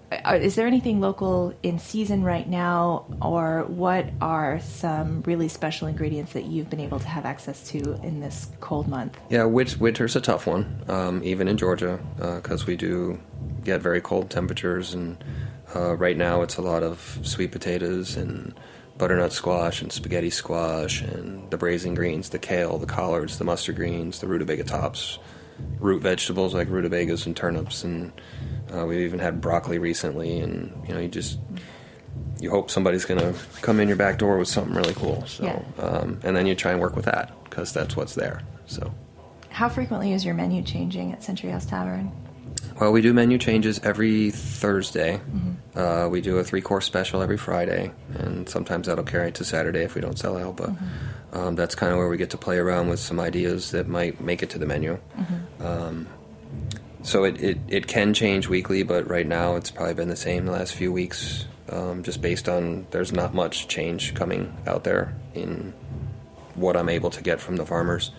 Uh, 0.10 0.40
Is 0.42 0.56
there 0.56 0.68
anything 0.68 1.02
local 1.02 1.54
in 1.64 1.80
season 1.80 2.24
right 2.24 2.48
now, 2.48 3.06
or 3.22 3.66
what 3.68 4.06
are 4.22 4.60
some 4.62 5.22
really 5.24 5.50
special 5.50 5.88
ingredients 5.88 6.32
that 6.32 6.46
you've 6.46 6.70
been 6.70 6.80
able 6.80 7.00
to 7.00 7.08
have 7.08 7.26
access 7.26 7.68
to 7.70 8.00
in 8.04 8.22
this 8.22 8.48
cold 8.62 8.88
month? 8.88 9.18
Yeah, 9.30 9.44
winter's 9.44 10.16
a 10.16 10.22
tough 10.22 10.48
one, 10.48 10.84
um, 10.88 11.22
even 11.24 11.50
in 11.50 11.58
Georgia, 11.58 12.00
because 12.16 12.66
we 12.66 12.78
do 12.78 13.20
get 13.66 13.82
very 13.82 14.00
cold 14.00 14.30
temperatures. 14.30 14.94
And 14.94 15.22
uh, 15.76 15.96
right 15.96 16.16
now, 16.16 16.42
it's 16.42 16.56
a 16.56 16.62
lot 16.62 16.84
of 16.84 17.20
sweet 17.24 17.52
potatoes 17.52 18.16
and 18.16 18.58
butternut 18.98 19.34
squash 19.34 19.82
and 19.82 19.92
spaghetti 19.92 20.30
squash 20.30 21.02
and 21.02 21.52
the 21.52 21.58
braising 21.58 21.96
greens, 21.96 22.30
the 22.30 22.40
kale, 22.40 22.78
the 22.78 22.88
collards, 22.88 23.38
the 23.38 23.44
mustard 23.44 23.76
greens, 23.76 24.20
the 24.20 24.28
rutabaga 24.28 24.64
tops, 24.64 25.20
root 25.80 26.02
vegetables 26.02 26.54
like 26.54 26.70
rutabagas 26.70 27.26
and 27.26 27.36
turnips, 27.36 27.84
and 27.84 28.12
uh, 28.76 28.86
we've 28.86 29.00
even 29.02 29.20
had 29.20 29.42
broccoli 29.42 29.78
recently. 29.80 30.40
And 30.40 30.72
you 30.88 30.94
know, 30.94 31.00
you 31.00 31.08
just 31.08 31.40
you 32.40 32.50
hope 32.50 32.70
somebody's 32.70 33.06
going 33.06 33.20
to 33.20 33.40
come 33.62 33.80
in 33.80 33.88
your 33.88 33.98
back 33.98 34.18
door 34.20 34.38
with 34.38 34.48
something 34.48 34.74
really 34.74 34.94
cool. 34.94 35.26
So, 35.26 35.44
Yeah. 35.44 35.84
um, 35.84 36.20
and 36.24 36.36
then 36.36 36.46
you 36.46 36.56
try 36.56 36.72
and 36.72 36.80
work 36.80 36.96
with 36.96 37.06
that 37.06 37.32
because 37.46 37.74
that's 37.74 37.96
what's 37.96 38.16
there. 38.16 38.42
So. 38.68 38.94
How 39.50 39.70
frequently 39.70 40.14
is 40.14 40.24
your 40.24 40.36
menu 40.36 40.62
changing 40.62 41.14
at 41.14 41.24
Century 41.24 41.50
House 41.50 41.66
Tavern? 41.66 42.12
Well, 42.79 42.91
we 42.91 43.01
do 43.01 43.12
menu 43.12 43.39
changes 43.39 43.79
every 43.79 44.29
Thursday. 44.29 45.19
Uh, 45.75 46.07
we 46.12 46.22
do 46.22 46.38
a 46.38 46.43
three 46.43 46.62
course 46.62 46.86
special 46.86 47.24
every 47.24 47.38
Friday, 47.38 47.91
and 48.13 48.48
sometimes 48.48 48.86
that'll 48.88 49.03
carry 49.03 49.31
to 49.31 49.43
Saturday 49.43 49.84
if 49.84 49.96
we 49.96 50.01
don't 50.01 50.17
sell 50.17 50.38
out. 50.38 50.57
But 50.57 50.69
um, 51.34 51.55
that's 51.55 51.74
kind 51.74 51.91
of 51.91 51.98
where 51.98 52.07
we 52.07 52.17
get 52.17 52.29
to 52.31 52.38
play 52.38 52.57
around 52.57 52.89
with 52.89 53.00
some 53.00 53.19
ideas 53.19 53.72
that 53.72 53.88
might 53.88 54.22
make 54.22 54.43
it 54.43 54.51
to 54.51 54.60
the 54.60 54.67
menu. 54.67 55.00
Um, 55.60 56.07
so 57.01 57.24
it, 57.24 57.41
it, 57.41 57.57
it 57.67 57.88
can 57.88 58.13
change 58.13 58.48
weekly, 58.48 58.84
but 58.84 59.10
right 59.10 59.25
now 59.25 59.55
it's 59.55 59.72
probably 59.72 59.96
been 59.96 60.10
the 60.10 60.15
same 60.15 60.46
the 60.46 60.51
last 60.51 60.74
few 60.75 60.91
weeks, 60.91 61.46
um, 61.69 62.03
just 62.03 62.22
based 62.22 62.48
on 62.48 62.86
there's 62.91 63.12
not 63.12 63.34
much 63.34 63.67
change 63.67 64.13
coming 64.13 64.55
out 64.67 64.84
there 64.84 65.15
in 65.34 65.74
what 66.53 66.75
I'm 66.75 66.89
able 66.89 67.10
to 67.12 67.24
get 67.24 67.39
from 67.39 67.55
the 67.55 67.65
farmers. 67.65 68.12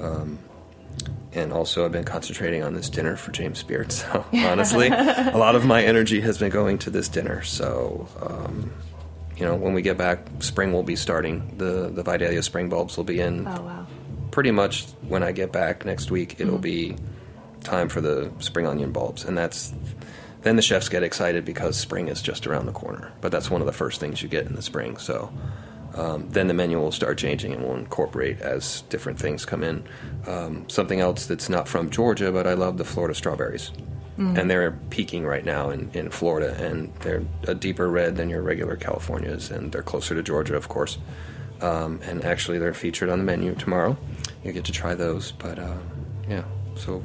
Um, 0.00 0.38
and 1.32 1.52
also 1.52 1.84
I've 1.84 1.92
been 1.92 2.04
concentrating 2.04 2.62
on 2.62 2.74
this 2.74 2.88
dinner 2.88 3.16
for 3.16 3.30
James 3.30 3.62
Beard. 3.62 3.92
So 3.92 4.24
honestly, 4.32 4.88
a 4.88 5.36
lot 5.36 5.54
of 5.54 5.64
my 5.64 5.82
energy 5.82 6.20
has 6.20 6.38
been 6.38 6.50
going 6.50 6.78
to 6.78 6.90
this 6.90 7.08
dinner. 7.08 7.42
So 7.42 8.08
um, 8.20 8.72
you 9.36 9.44
know, 9.44 9.54
when 9.54 9.72
we 9.72 9.82
get 9.82 9.96
back, 9.96 10.26
spring 10.40 10.72
will 10.72 10.82
be 10.82 10.96
starting. 10.96 11.54
The 11.58 11.88
the 11.88 12.02
Vidalia 12.02 12.42
spring 12.42 12.68
bulbs 12.68 12.96
will 12.96 13.04
be 13.04 13.20
in 13.20 13.46
Oh 13.46 13.62
wow! 13.62 13.86
pretty 14.30 14.50
much 14.50 14.86
when 15.06 15.22
I 15.22 15.32
get 15.32 15.52
back 15.52 15.84
next 15.84 16.10
week. 16.10 16.40
It'll 16.40 16.58
be 16.58 16.96
time 17.62 17.88
for 17.88 18.00
the 18.00 18.32
spring 18.38 18.66
onion 18.66 18.92
bulbs, 18.92 19.24
and 19.24 19.36
that's 19.36 19.72
then 20.42 20.56
the 20.56 20.62
chefs 20.62 20.88
get 20.88 21.02
excited 21.02 21.44
because 21.44 21.76
spring 21.76 22.08
is 22.08 22.22
just 22.22 22.46
around 22.46 22.66
the 22.66 22.72
corner. 22.72 23.12
But 23.20 23.32
that's 23.32 23.50
one 23.50 23.60
of 23.60 23.66
the 23.66 23.72
first 23.72 24.00
things 24.00 24.22
you 24.22 24.28
get 24.28 24.46
in 24.46 24.54
the 24.54 24.62
spring. 24.62 24.96
So 24.96 25.32
um, 25.94 26.28
then 26.30 26.48
the 26.48 26.54
menu 26.54 26.78
will 26.78 26.92
start 26.92 27.18
changing 27.18 27.52
and 27.52 27.62
we'll 27.64 27.76
incorporate 27.76 28.40
as 28.40 28.82
different 28.82 29.18
things 29.18 29.44
come 29.44 29.64
in. 29.64 29.84
Um, 30.26 30.68
something 30.68 31.00
else 31.00 31.26
that's 31.26 31.48
not 31.48 31.66
from 31.66 31.90
Georgia, 31.90 32.30
but 32.30 32.46
I 32.46 32.54
love 32.54 32.78
the 32.78 32.84
Florida 32.84 33.14
strawberries. 33.14 33.70
And 34.36 34.50
they're 34.50 34.72
peaking 34.90 35.24
right 35.24 35.44
now 35.44 35.70
in, 35.70 35.92
in 35.94 36.10
Florida, 36.10 36.56
and 36.58 36.92
they're 37.02 37.22
a 37.46 37.54
deeper 37.54 37.88
red 37.88 38.16
than 38.16 38.28
your 38.28 38.42
regular 38.42 38.74
Californias, 38.74 39.52
and 39.52 39.70
they're 39.70 39.84
closer 39.84 40.12
to 40.16 40.24
Georgia, 40.24 40.56
of 40.56 40.68
course. 40.68 40.98
Um, 41.60 42.00
and 42.02 42.24
actually, 42.24 42.58
they're 42.58 42.74
featured 42.74 43.10
on 43.10 43.18
the 43.18 43.24
menu 43.24 43.54
tomorrow. 43.54 43.96
You 44.42 44.50
get 44.50 44.64
to 44.64 44.72
try 44.72 44.96
those, 44.96 45.30
but 45.30 45.60
uh, 45.60 45.76
yeah. 46.28 46.42
So 46.74 47.00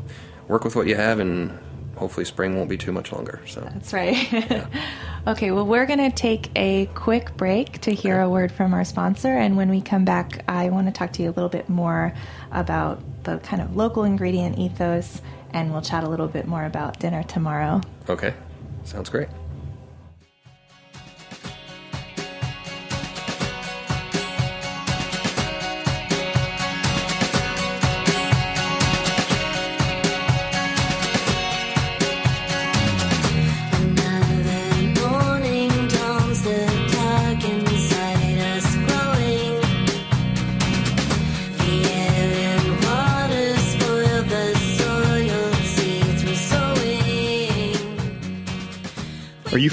work 0.47 0.63
with 0.63 0.75
what 0.75 0.87
you 0.87 0.95
have, 0.95 1.19
and 1.19 1.55
hopefully, 2.03 2.25
spring 2.25 2.57
won't 2.57 2.67
be 2.67 2.77
too 2.77 2.91
much 2.91 3.13
longer. 3.13 3.39
So 3.47 3.61
That's 3.61 3.93
right. 3.93 4.67
okay, 5.27 5.51
well, 5.51 5.65
we're 5.65 5.85
going 5.85 5.99
to 5.99 6.11
take 6.13 6.49
a 6.53 6.87
quick 6.87 7.37
break 7.37 7.79
to 7.81 7.91
hear 7.91 8.19
a 8.19 8.29
word 8.29 8.51
from 8.51 8.73
our 8.73 8.83
sponsor. 8.83 9.29
And 9.29 9.55
when 9.55 9.69
we 9.69 9.79
come 9.79 10.03
back, 10.03 10.43
I 10.49 10.67
want 10.67 10.87
to 10.87 10.91
talk 10.91 11.13
to 11.13 11.23
you 11.23 11.29
a 11.29 11.31
little 11.31 11.47
bit 11.47 11.69
more 11.69 12.13
about 12.51 13.01
the 13.23 13.37
kind 13.37 13.61
of 13.61 13.77
local 13.77 14.03
ingredient 14.03 14.59
ethos, 14.59 15.21
and 15.51 15.71
we'll 15.71 15.81
chat 15.81 16.03
a 16.03 16.09
little 16.09 16.27
bit 16.27 16.45
more 16.45 16.65
about 16.65 16.99
dinner 16.99 17.23
tomorrow. 17.23 17.79
okay, 18.09 18.33
sounds 18.83 19.09
great. 19.09 19.29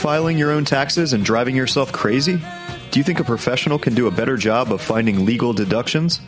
Filing 0.00 0.38
your 0.38 0.50
own 0.50 0.64
taxes 0.64 1.12
and 1.12 1.23
driving 1.23 1.54
yourself 1.54 1.92
crazy? 1.92 2.40
Do 2.90 2.99
you 2.99 3.04
think 3.04 3.21
a 3.21 3.25
professional 3.25 3.78
can 3.78 3.95
do 3.95 4.07
a 4.07 4.11
better 4.11 4.38
job 4.38 4.73
of 4.73 4.80
finding 4.80 5.26
legal 5.26 5.52
deductions? 5.52 6.23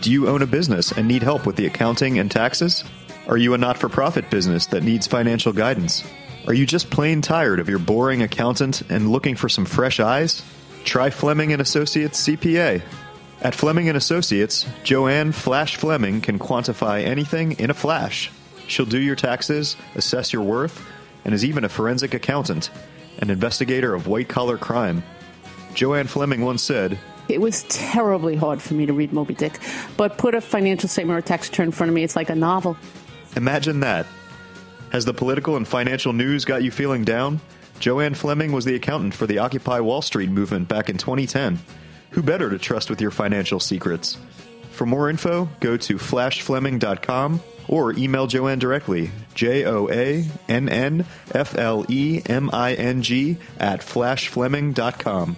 Do 0.00 0.10
you 0.10 0.28
own 0.28 0.40
a 0.40 0.46
business 0.46 0.92
and 0.92 1.06
need 1.06 1.22
help 1.22 1.44
with 1.44 1.56
the 1.56 1.66
accounting 1.66 2.18
and 2.18 2.30
taxes? 2.30 2.84
Are 3.26 3.36
you 3.36 3.52
a 3.52 3.58
not 3.58 3.76
for 3.76 3.90
profit 3.90 4.30
business 4.30 4.64
that 4.68 4.82
needs 4.82 5.06
financial 5.06 5.52
guidance? 5.52 6.02
Are 6.46 6.54
you 6.54 6.64
just 6.64 6.88
plain 6.88 7.20
tired 7.20 7.60
of 7.60 7.68
your 7.68 7.78
boring 7.78 8.22
accountant 8.22 8.80
and 8.88 9.12
looking 9.12 9.36
for 9.36 9.50
some 9.50 9.66
fresh 9.66 10.00
eyes? 10.00 10.42
Try 10.84 11.10
Fleming 11.10 11.52
and 11.52 11.60
Associates 11.60 12.26
CPA. 12.26 12.80
At 13.42 13.54
Fleming 13.54 13.88
and 13.88 13.96
Associates, 13.98 14.64
Joanne 14.84 15.32
Flash 15.32 15.76
Fleming 15.76 16.22
can 16.22 16.38
quantify 16.38 17.04
anything 17.04 17.52
in 17.58 17.68
a 17.68 17.74
flash. 17.74 18.30
She'll 18.68 18.86
do 18.86 18.98
your 18.98 19.16
taxes, 19.16 19.76
assess 19.96 20.32
your 20.32 20.42
worth, 20.42 20.82
and 21.26 21.34
is 21.34 21.44
even 21.44 21.64
a 21.64 21.68
forensic 21.68 22.14
accountant, 22.14 22.70
an 23.18 23.30
investigator 23.30 23.94
of 23.94 24.06
white 24.06 24.28
collar 24.28 24.58
crime. 24.58 25.02
Joanne 25.74 26.06
Fleming 26.06 26.40
once 26.40 26.62
said, 26.62 26.98
It 27.28 27.40
was 27.40 27.64
terribly 27.64 28.36
hard 28.36 28.62
for 28.62 28.74
me 28.74 28.86
to 28.86 28.92
read 28.92 29.12
Moby 29.12 29.34
Dick, 29.34 29.58
but 29.96 30.18
put 30.18 30.34
a 30.34 30.40
financial 30.40 30.88
statement 30.88 31.16
or 31.16 31.18
a 31.18 31.22
tax 31.22 31.48
return 31.48 31.66
in 31.66 31.72
front 31.72 31.88
of 31.88 31.94
me, 31.94 32.02
it's 32.04 32.16
like 32.16 32.30
a 32.30 32.34
novel. 32.34 32.76
Imagine 33.36 33.80
that. 33.80 34.06
Has 34.90 35.04
the 35.04 35.14
political 35.14 35.56
and 35.56 35.68
financial 35.68 36.12
news 36.12 36.44
got 36.44 36.62
you 36.62 36.70
feeling 36.70 37.04
down? 37.04 37.40
Joanne 37.78 38.14
Fleming 38.14 38.52
was 38.52 38.64
the 38.64 38.74
accountant 38.74 39.14
for 39.14 39.26
the 39.26 39.38
Occupy 39.38 39.80
Wall 39.80 40.02
Street 40.02 40.30
movement 40.30 40.66
back 40.66 40.88
in 40.88 40.96
2010. 40.96 41.58
Who 42.10 42.22
better 42.22 42.50
to 42.50 42.58
trust 42.58 42.90
with 42.90 43.00
your 43.00 43.10
financial 43.10 43.60
secrets? 43.60 44.16
For 44.78 44.86
more 44.86 45.10
info, 45.10 45.48
go 45.58 45.76
to 45.76 45.96
flashfleming.com 45.96 47.40
or 47.66 47.92
email 47.94 48.28
Joanne 48.28 48.60
directly, 48.60 49.10
J 49.34 49.64
O 49.64 49.88
A 49.90 50.24
N 50.48 50.68
N 50.68 51.04
F 51.34 51.56
L 51.56 51.84
E 51.88 52.22
M 52.26 52.48
I 52.52 52.74
N 52.74 53.02
G, 53.02 53.38
at 53.58 53.80
flashfleming.com. 53.80 55.34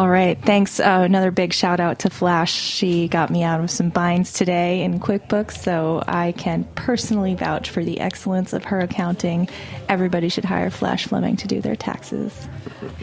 All 0.00 0.08
right. 0.08 0.40
Thanks. 0.46 0.80
Uh, 0.80 1.02
another 1.04 1.30
big 1.30 1.52
shout 1.52 1.78
out 1.78 1.98
to 1.98 2.08
Flash. 2.08 2.54
She 2.54 3.06
got 3.06 3.28
me 3.28 3.42
out 3.42 3.60
of 3.60 3.70
some 3.70 3.90
binds 3.90 4.32
today 4.32 4.80
in 4.80 4.98
QuickBooks, 4.98 5.58
so 5.58 6.02
I 6.08 6.32
can 6.32 6.64
personally 6.74 7.34
vouch 7.34 7.68
for 7.68 7.84
the 7.84 8.00
excellence 8.00 8.54
of 8.54 8.64
her 8.64 8.80
accounting. 8.80 9.46
Everybody 9.90 10.30
should 10.30 10.46
hire 10.46 10.70
Flash 10.70 11.04
Fleming 11.04 11.36
to 11.36 11.46
do 11.46 11.60
their 11.60 11.76
taxes. 11.76 12.48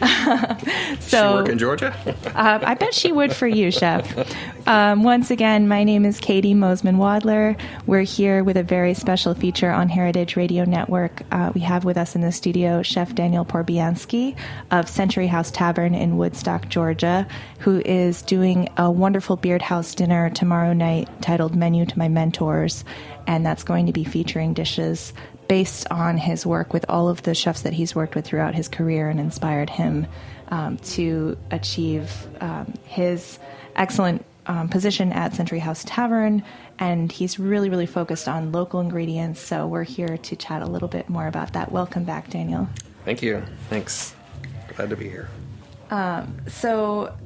she 0.00 0.98
so 0.98 1.34
work 1.34 1.50
in 1.50 1.58
Georgia? 1.58 1.94
uh, 2.34 2.58
I 2.64 2.74
bet 2.74 2.92
she 2.94 3.12
would 3.12 3.32
for 3.32 3.46
you, 3.46 3.70
Chef. 3.70 4.36
Um, 4.66 5.04
once 5.04 5.30
again, 5.30 5.68
my 5.68 5.84
name 5.84 6.04
is 6.04 6.20
Caity 6.20 6.54
Moseman 6.56 6.96
Wadler. 6.96 7.56
We're 7.86 8.02
here 8.02 8.42
with 8.42 8.56
a 8.56 8.64
very 8.64 8.94
special 8.94 9.34
feature 9.34 9.70
on 9.70 9.88
Heritage 9.88 10.34
Radio 10.34 10.64
Network. 10.64 11.22
Uh, 11.30 11.52
we 11.54 11.60
have 11.60 11.84
with 11.84 11.96
us 11.96 12.16
in 12.16 12.22
the 12.22 12.32
studio 12.32 12.82
Chef 12.82 13.14
Daniel 13.14 13.44
Porubiansky 13.44 14.36
of 14.72 14.88
Century 14.88 15.28
House 15.28 15.52
Tavern 15.52 15.94
in 15.94 16.16
Woodstock, 16.16 16.68
Georgia, 16.68 16.87
who 17.60 17.80
is 17.84 18.22
doing 18.22 18.68
a 18.76 18.90
wonderful 18.90 19.36
Beard 19.36 19.62
House 19.62 19.94
dinner 19.94 20.30
tomorrow 20.30 20.72
night 20.72 21.08
titled 21.20 21.54
Menu 21.54 21.86
to 21.86 21.98
My 21.98 22.08
Mentors. 22.08 22.84
And 23.26 23.44
that's 23.44 23.62
going 23.62 23.86
to 23.86 23.92
be 23.92 24.04
featuring 24.04 24.54
dishes 24.54 25.12
based 25.48 25.86
on 25.90 26.18
his 26.18 26.44
work 26.46 26.72
with 26.72 26.84
all 26.88 27.08
of 27.08 27.22
the 27.22 27.34
chefs 27.34 27.62
that 27.62 27.72
he's 27.72 27.94
worked 27.94 28.14
with 28.14 28.26
throughout 28.26 28.54
his 28.54 28.68
career 28.68 29.08
and 29.08 29.18
inspired 29.18 29.70
him 29.70 30.06
um, 30.48 30.76
to 30.78 31.36
achieve 31.50 32.12
um, 32.40 32.72
his 32.84 33.38
excellent 33.76 34.24
um, 34.46 34.68
position 34.68 35.12
at 35.12 35.34
Century 35.34 35.58
House 35.58 35.84
Tavern. 35.84 36.42
And 36.78 37.10
he's 37.10 37.38
really, 37.38 37.70
really 37.70 37.86
focused 37.86 38.28
on 38.28 38.52
local 38.52 38.80
ingredients. 38.80 39.40
So 39.40 39.66
we're 39.66 39.84
here 39.84 40.16
to 40.16 40.36
chat 40.36 40.62
a 40.62 40.66
little 40.66 40.88
bit 40.88 41.08
more 41.08 41.26
about 41.26 41.54
that. 41.54 41.72
Welcome 41.72 42.04
back, 42.04 42.30
Daniel. 42.30 42.68
Thank 43.04 43.22
you. 43.22 43.42
Thanks. 43.68 44.14
Glad 44.76 44.90
to 44.90 44.96
be 44.96 45.08
here. 45.08 45.28
So 46.48 47.16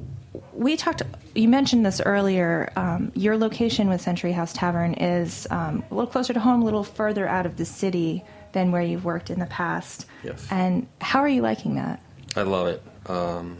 we 0.53 0.77
talked. 0.77 1.01
You 1.35 1.47
mentioned 1.47 1.85
this 1.85 2.01
earlier. 2.01 2.71
Um, 2.75 3.11
your 3.15 3.37
location 3.37 3.89
with 3.89 4.01
Century 4.01 4.31
House 4.31 4.53
Tavern 4.53 4.93
is 4.93 5.47
um, 5.49 5.83
a 5.89 5.93
little 5.93 6.09
closer 6.09 6.33
to 6.33 6.39
home, 6.39 6.61
a 6.61 6.65
little 6.65 6.83
further 6.83 7.27
out 7.27 7.45
of 7.45 7.57
the 7.57 7.65
city 7.65 8.23
than 8.51 8.71
where 8.71 8.81
you've 8.81 9.03
worked 9.03 9.29
in 9.29 9.39
the 9.39 9.47
past. 9.47 10.05
Yes. 10.23 10.47
And 10.51 10.87
how 11.01 11.19
are 11.19 11.27
you 11.27 11.41
liking 11.41 11.75
that? 11.75 12.01
I 12.35 12.43
love 12.43 12.67
it. 12.67 12.83
Um, 13.07 13.57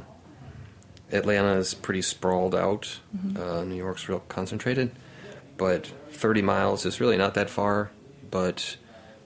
Atlanta 1.12 1.54
is 1.58 1.74
pretty 1.74 2.02
sprawled 2.02 2.56
out. 2.56 3.00
Uh, 3.38 3.64
New 3.64 3.76
York's 3.76 4.08
real 4.08 4.20
concentrated, 4.20 4.92
but 5.58 5.92
30 6.12 6.42
miles 6.42 6.86
is 6.86 7.00
really 7.00 7.18
not 7.18 7.34
that 7.36 7.50
far. 7.50 7.92
But 8.32 8.78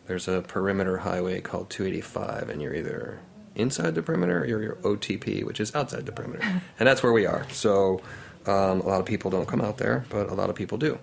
there's 0.07 0.27
a 0.27 0.41
perimeter 0.41 0.98
highway 0.98 1.39
called 1.41 1.69
285, 1.69 2.50
and 2.50 2.62
you're 2.62 2.74
either 2.75 3.19
inside 3.58 3.96
the 3.96 4.02
perimeter 4.02 4.42
or 4.44 4.46
you're 4.46 4.76
OTP, 4.78 5.44
which 5.44 5.60
is 5.60 5.74
outside 5.76 6.06
the 6.06 6.12
perimeter, 6.12 6.62
and 6.80 6.88
that's 6.88 7.04
where 7.04 7.12
we 7.14 7.26
are. 7.26 7.46
So 7.52 8.02
um, 8.46 8.82
a 8.82 8.88
lot 8.88 9.00
of 9.02 9.06
people 9.06 9.30
don't 9.32 9.48
come 9.48 9.62
out 9.62 9.78
there, 9.78 10.06
but 10.10 10.30
a 10.30 10.34
lot 10.34 10.50
of 10.50 10.56
people 10.56 10.78
do. 10.78 10.98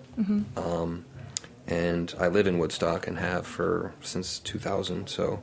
Um, 0.57 1.05
and 1.67 2.13
I 2.19 2.27
live 2.27 2.47
in 2.47 2.57
Woodstock 2.57 3.07
and 3.07 3.17
have 3.17 3.45
for 3.45 3.93
since 4.01 4.39
2000. 4.39 5.07
So 5.09 5.41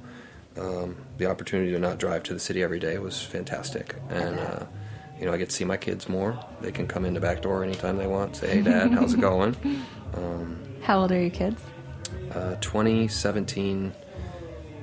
um, 0.57 0.97
the 1.19 1.27
opportunity 1.27 1.73
to 1.73 1.79
not 1.79 1.99
drive 1.99 2.23
to 2.25 2.35
the 2.35 2.41
city 2.41 2.63
every 2.63 2.79
day 2.79 2.99
was 2.99 3.21
fantastic. 3.21 3.97
And 4.09 4.39
uh, 4.39 4.65
you 5.19 5.27
know, 5.27 5.33
I 5.33 5.37
get 5.37 5.51
to 5.51 5.55
see 5.55 5.65
my 5.65 5.77
kids 5.77 6.09
more. 6.09 6.39
They 6.61 6.73
can 6.73 6.87
come 6.89 7.05
in 7.05 7.15
the 7.15 7.21
back 7.21 7.43
door 7.43 7.63
anytime 7.63 7.97
they 7.97 8.07
want. 8.09 8.37
Say, 8.37 8.57
"Hey, 8.57 8.63
Dad, 8.71 8.93
how's 8.93 9.15
it 9.15 9.21
going?" 9.21 9.55
How 10.83 11.01
old 11.01 11.13
are 11.13 11.21
your 11.21 11.31
kids? 11.31 11.63
Uh, 12.35 12.57
20, 12.61 13.09
17, 13.09 13.93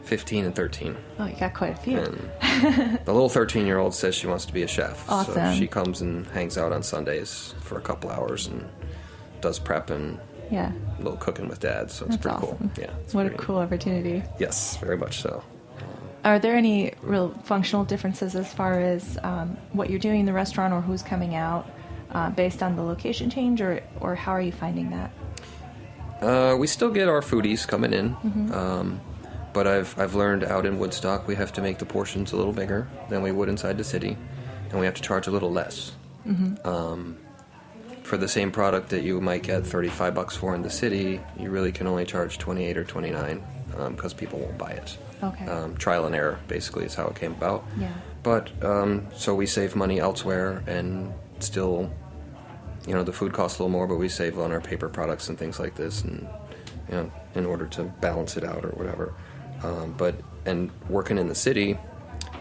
15, 0.10 0.46
and 0.46 0.56
13. 0.56 0.98
Oh, 1.20 1.26
you 1.28 1.36
got 1.36 1.54
quite 1.54 1.74
a 1.74 1.76
few. 1.78 1.98
The 3.06 3.14
little 3.14 3.30
13 3.30 3.66
year 3.68 3.78
old 3.78 3.94
says 3.94 4.16
she 4.16 4.26
wants 4.28 4.46
to 4.46 4.54
be 4.54 4.64
a 4.64 4.68
chef. 4.68 5.08
So 5.08 5.54
she 5.56 5.68
comes 5.68 6.02
and 6.02 6.26
hangs 6.28 6.58
out 6.58 6.74
on 6.74 6.82
Sundays 6.84 7.54
for 7.62 7.78
a 7.78 7.82
couple 7.82 8.10
hours 8.10 8.48
and 8.48 8.68
does 9.40 9.60
prep 9.60 9.90
and 9.92 10.20
Yeah. 10.52 10.72
a 10.98 11.02
little 11.02 11.18
cooking 11.18 11.48
with 11.48 11.60
dad. 11.60 11.92
So 11.92 12.06
it's 12.06 12.18
That's 12.18 12.22
pretty 12.24 12.38
awesome. 12.38 12.72
cool. 12.76 12.84
Yeah. 12.84 12.92
What 13.14 13.28
a 13.28 13.30
cool 13.30 13.58
opportunity. 13.60 14.24
Yes, 14.40 14.78
very 14.78 14.98
much 14.98 15.22
so. 15.22 15.44
Are 16.26 16.40
there 16.40 16.56
any 16.56 16.92
real 17.02 17.30
functional 17.44 17.86
differences 17.86 18.36
as 18.36 18.52
far 18.54 18.80
as 18.80 19.18
um, 19.24 19.58
what 19.72 19.90
you're 19.90 20.00
doing 20.00 20.22
in 20.22 20.26
the 20.26 20.34
restaurant 20.34 20.74
or 20.74 20.82
who's 20.82 21.02
coming 21.04 21.36
out 21.36 21.70
uh, 22.12 22.30
based 22.32 22.62
on 22.64 22.76
the 22.76 22.82
location 22.82 23.30
change, 23.30 23.62
or, 23.62 23.82
or 24.02 24.16
how 24.16 24.32
are 24.34 24.42
you 24.42 24.52
finding 24.52 24.90
that? 24.90 25.12
Uh, 26.22 26.58
we 26.58 26.68
still 26.68 26.90
get 26.92 27.08
our 27.08 27.22
foodies 27.22 27.66
coming 27.66 27.94
in, 27.94 28.16
Mm-hmm. 28.16 28.52
um, 28.54 29.00
but 29.60 29.68
I've 29.68 30.00
I've 30.00 30.16
learned 30.16 30.46
out 30.46 30.66
in 30.66 30.80
Woodstock 30.80 31.28
we 31.28 31.36
have 31.36 31.52
to 31.52 31.62
make 31.62 31.80
the 31.80 31.86
portions 31.86 32.32
a 32.32 32.38
little 32.38 32.54
bigger 32.54 32.88
than 33.10 33.22
we 33.22 33.34
would 33.34 33.50
inside 33.50 33.78
the 33.78 33.84
city, 33.84 34.16
and 34.70 34.80
we 34.80 34.86
have 34.86 34.96
to 34.96 35.02
charge 35.02 35.28
a 35.28 35.32
little 35.32 35.52
less. 35.52 35.92
Mm-hmm. 36.26 36.66
Um, 36.66 37.18
for 38.04 38.16
the 38.16 38.30
same 38.30 38.54
product 38.54 38.88
that 38.92 39.04
you 39.04 39.20
might 39.20 39.44
get 39.44 39.68
35 39.68 40.16
bucks 40.16 40.38
for 40.38 40.56
in 40.56 40.62
the 40.62 40.70
city, 40.70 41.20
you 41.38 41.50
really 41.50 41.74
can 41.74 41.88
only 41.88 42.06
charge 42.06 42.38
28 42.38 42.78
or 42.78 42.86
29 42.86 43.44
because 43.90 44.14
people 44.14 44.40
won't 44.40 44.58
buy 44.58 44.72
it. 44.72 44.98
Okay. 45.22 45.46
Um, 45.46 45.76
trial 45.76 46.06
and 46.06 46.16
error, 46.16 46.40
basically, 46.48 46.86
is 46.86 46.96
how 46.96 47.08
it 47.08 47.16
came 47.16 47.34
about. 47.34 47.66
Yeah. 47.78 47.92
But 48.24 48.52
um, 48.64 49.08
so 49.14 49.36
we 49.36 49.46
save 49.46 49.76
money 49.76 50.00
elsewhere 50.00 50.64
and 50.68 51.14
still 51.40 51.92
you 52.88 52.94
know 52.94 53.04
the 53.04 53.12
food 53.12 53.34
costs 53.34 53.60
a 53.60 53.64
little 53.64 53.74
more, 53.78 53.88
but 53.88 53.98
we 53.98 54.08
save 54.08 54.40
on 54.40 54.54
our 54.54 54.62
paper 54.62 54.88
products 54.88 55.28
and 55.28 55.38
things 55.38 55.60
like 55.60 55.76
this, 55.76 56.02
and 56.02 56.30
you 56.88 56.96
know 56.96 57.12
in 57.36 57.46
order 57.46 57.66
to 57.68 57.84
balance 58.00 58.38
it 58.38 58.46
out 58.46 58.64
or 58.64 58.70
whatever. 58.70 59.14
Um, 59.64 59.94
but 59.98 60.16
and 60.46 60.72
working 60.88 61.18
in 61.18 61.28
the 61.28 61.36
city, 61.36 61.78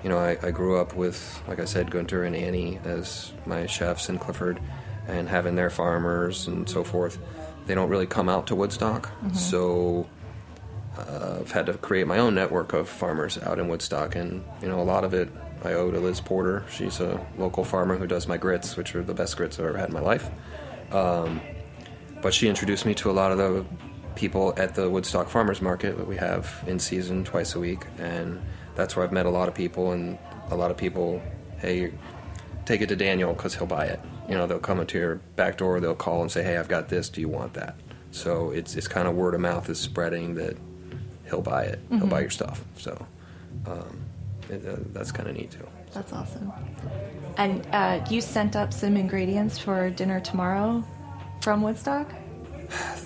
you 0.02 0.08
know, 0.08 0.18
I, 0.18 0.38
I 0.42 0.50
grew 0.50 0.78
up 0.78 0.94
with, 0.94 1.42
like 1.48 1.58
I 1.58 1.64
said, 1.64 1.90
Gunter 1.90 2.24
and 2.24 2.36
Annie 2.36 2.78
as 2.84 3.32
my 3.46 3.66
chefs 3.66 4.08
in 4.08 4.18
Clifford, 4.18 4.60
and 5.08 5.28
having 5.28 5.56
their 5.56 5.70
farmers 5.70 6.46
and 6.46 6.68
so 6.68 6.84
forth. 6.84 7.18
They 7.66 7.74
don't 7.74 7.90
really 7.90 8.06
come 8.06 8.28
out 8.28 8.46
to 8.46 8.54
Woodstock, 8.54 9.10
so 9.34 10.08
uh, 10.96 11.38
I've 11.40 11.50
had 11.50 11.66
to 11.66 11.74
create 11.74 12.06
my 12.06 12.18
own 12.18 12.34
network 12.34 12.72
of 12.72 12.88
farmers 12.88 13.38
out 13.38 13.58
in 13.58 13.68
Woodstock, 13.68 14.14
and 14.14 14.42
you 14.62 14.68
know 14.68 14.80
a 14.80 14.84
lot 14.84 15.04
of 15.04 15.12
it 15.12 15.28
I 15.64 15.74
owe 15.74 15.90
to 15.90 16.00
Liz 16.00 16.20
Porter. 16.20 16.64
She's 16.70 17.00
a 17.00 17.24
local 17.36 17.64
farmer 17.64 17.96
who 17.96 18.06
does 18.06 18.26
my 18.26 18.36
grits, 18.36 18.76
which 18.76 18.94
are 18.94 19.02
the 19.02 19.14
best 19.14 19.36
grits 19.36 19.58
I've 19.58 19.66
ever 19.66 19.78
had 19.78 19.88
in 19.88 19.94
my 19.94 20.00
life. 20.00 20.30
Um, 20.92 21.40
but 22.22 22.32
she 22.32 22.48
introduced 22.48 22.86
me 22.86 22.94
to 22.94 23.10
a 23.10 23.12
lot 23.12 23.32
of 23.32 23.38
the 23.38 23.66
people 24.18 24.52
at 24.56 24.74
the 24.74 24.90
Woodstock 24.90 25.28
Farmers 25.28 25.62
Market 25.62 25.96
that 25.96 26.06
we 26.06 26.16
have 26.16 26.62
in 26.66 26.78
season 26.78 27.24
twice 27.24 27.54
a 27.54 27.60
week, 27.60 27.86
and 27.98 28.42
that's 28.74 28.96
where 28.96 29.04
I've 29.04 29.12
met 29.12 29.26
a 29.26 29.30
lot 29.30 29.48
of 29.48 29.54
people. 29.54 29.92
And 29.92 30.18
a 30.50 30.56
lot 30.56 30.70
of 30.70 30.76
people, 30.76 31.22
hey, 31.58 31.92
take 32.66 32.80
it 32.80 32.88
to 32.88 32.96
Daniel 32.96 33.32
because 33.32 33.54
he'll 33.54 33.66
buy 33.66 33.86
it. 33.86 34.00
You 34.28 34.34
know, 34.34 34.46
they'll 34.46 34.58
come 34.58 34.80
into 34.80 34.98
your 34.98 35.16
back 35.36 35.56
door, 35.56 35.80
they'll 35.80 35.94
call 35.94 36.20
and 36.20 36.30
say, 36.30 36.42
hey, 36.42 36.58
I've 36.58 36.68
got 36.68 36.88
this. 36.88 37.08
Do 37.08 37.20
you 37.20 37.28
want 37.28 37.54
that? 37.54 37.76
So 38.10 38.50
it's 38.50 38.74
it's 38.74 38.88
kind 38.88 39.06
of 39.06 39.14
word 39.14 39.34
of 39.34 39.40
mouth 39.40 39.68
is 39.70 39.78
spreading 39.78 40.34
that 40.34 40.56
he'll 41.26 41.42
buy 41.42 41.64
it. 41.64 41.78
He'll 41.90 42.06
buy 42.06 42.20
your 42.20 42.30
stuff. 42.30 42.64
So 42.76 43.06
um, 43.66 44.00
it, 44.48 44.66
uh, 44.66 44.76
that's 44.92 45.12
kind 45.12 45.28
of 45.28 45.36
neat 45.36 45.50
too. 45.50 45.66
That's 45.92 46.12
awesome. 46.12 46.52
And 47.36 47.66
uh, 47.72 48.04
you 48.10 48.20
sent 48.20 48.56
up 48.56 48.72
some 48.72 48.96
ingredients 48.96 49.58
for 49.58 49.90
dinner 49.90 50.20
tomorrow 50.20 50.84
from 51.40 51.62
Woodstock? 51.62 52.12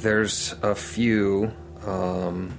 There's 0.01 0.55
a 0.63 0.75
few. 0.75 1.53
Um, 1.87 2.57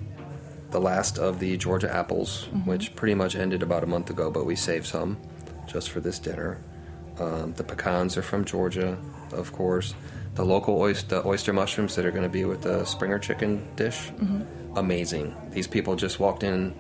the 0.72 0.82
last 0.82 1.20
of 1.20 1.40
the 1.40 1.56
Georgia 1.56 1.94
apples, 1.94 2.48
which 2.66 2.96
pretty 2.96 3.14
much 3.14 3.36
ended 3.36 3.62
about 3.62 3.84
a 3.84 3.86
month 3.86 4.10
ago, 4.10 4.32
but 4.32 4.44
we 4.46 4.56
saved 4.56 4.88
some 4.88 5.18
just 5.68 5.92
for 5.92 6.00
this 6.00 6.18
dinner. 6.18 6.58
Um, 7.20 7.54
the 7.54 7.64
pecans 7.64 8.18
are 8.18 8.24
from 8.24 8.44
Georgia, 8.44 8.98
of 9.32 9.54
course. 9.54 9.94
The 10.34 10.44
local 10.44 10.80
oyster, 10.80 11.22
the 11.22 11.28
oyster 11.28 11.54
mushrooms 11.54 11.96
that 11.96 12.06
are 12.08 12.12
going 12.12 12.24
to 12.24 12.30
be 12.30 12.44
with 12.46 12.64
the 12.64 12.86
Springer 12.86 13.20
chicken 13.20 13.68
dish, 13.76 14.12
amazing. 14.76 15.36
These 15.52 15.68
people 15.68 15.96
just 15.96 16.20
walked 16.20 16.42
in. 16.42 16.74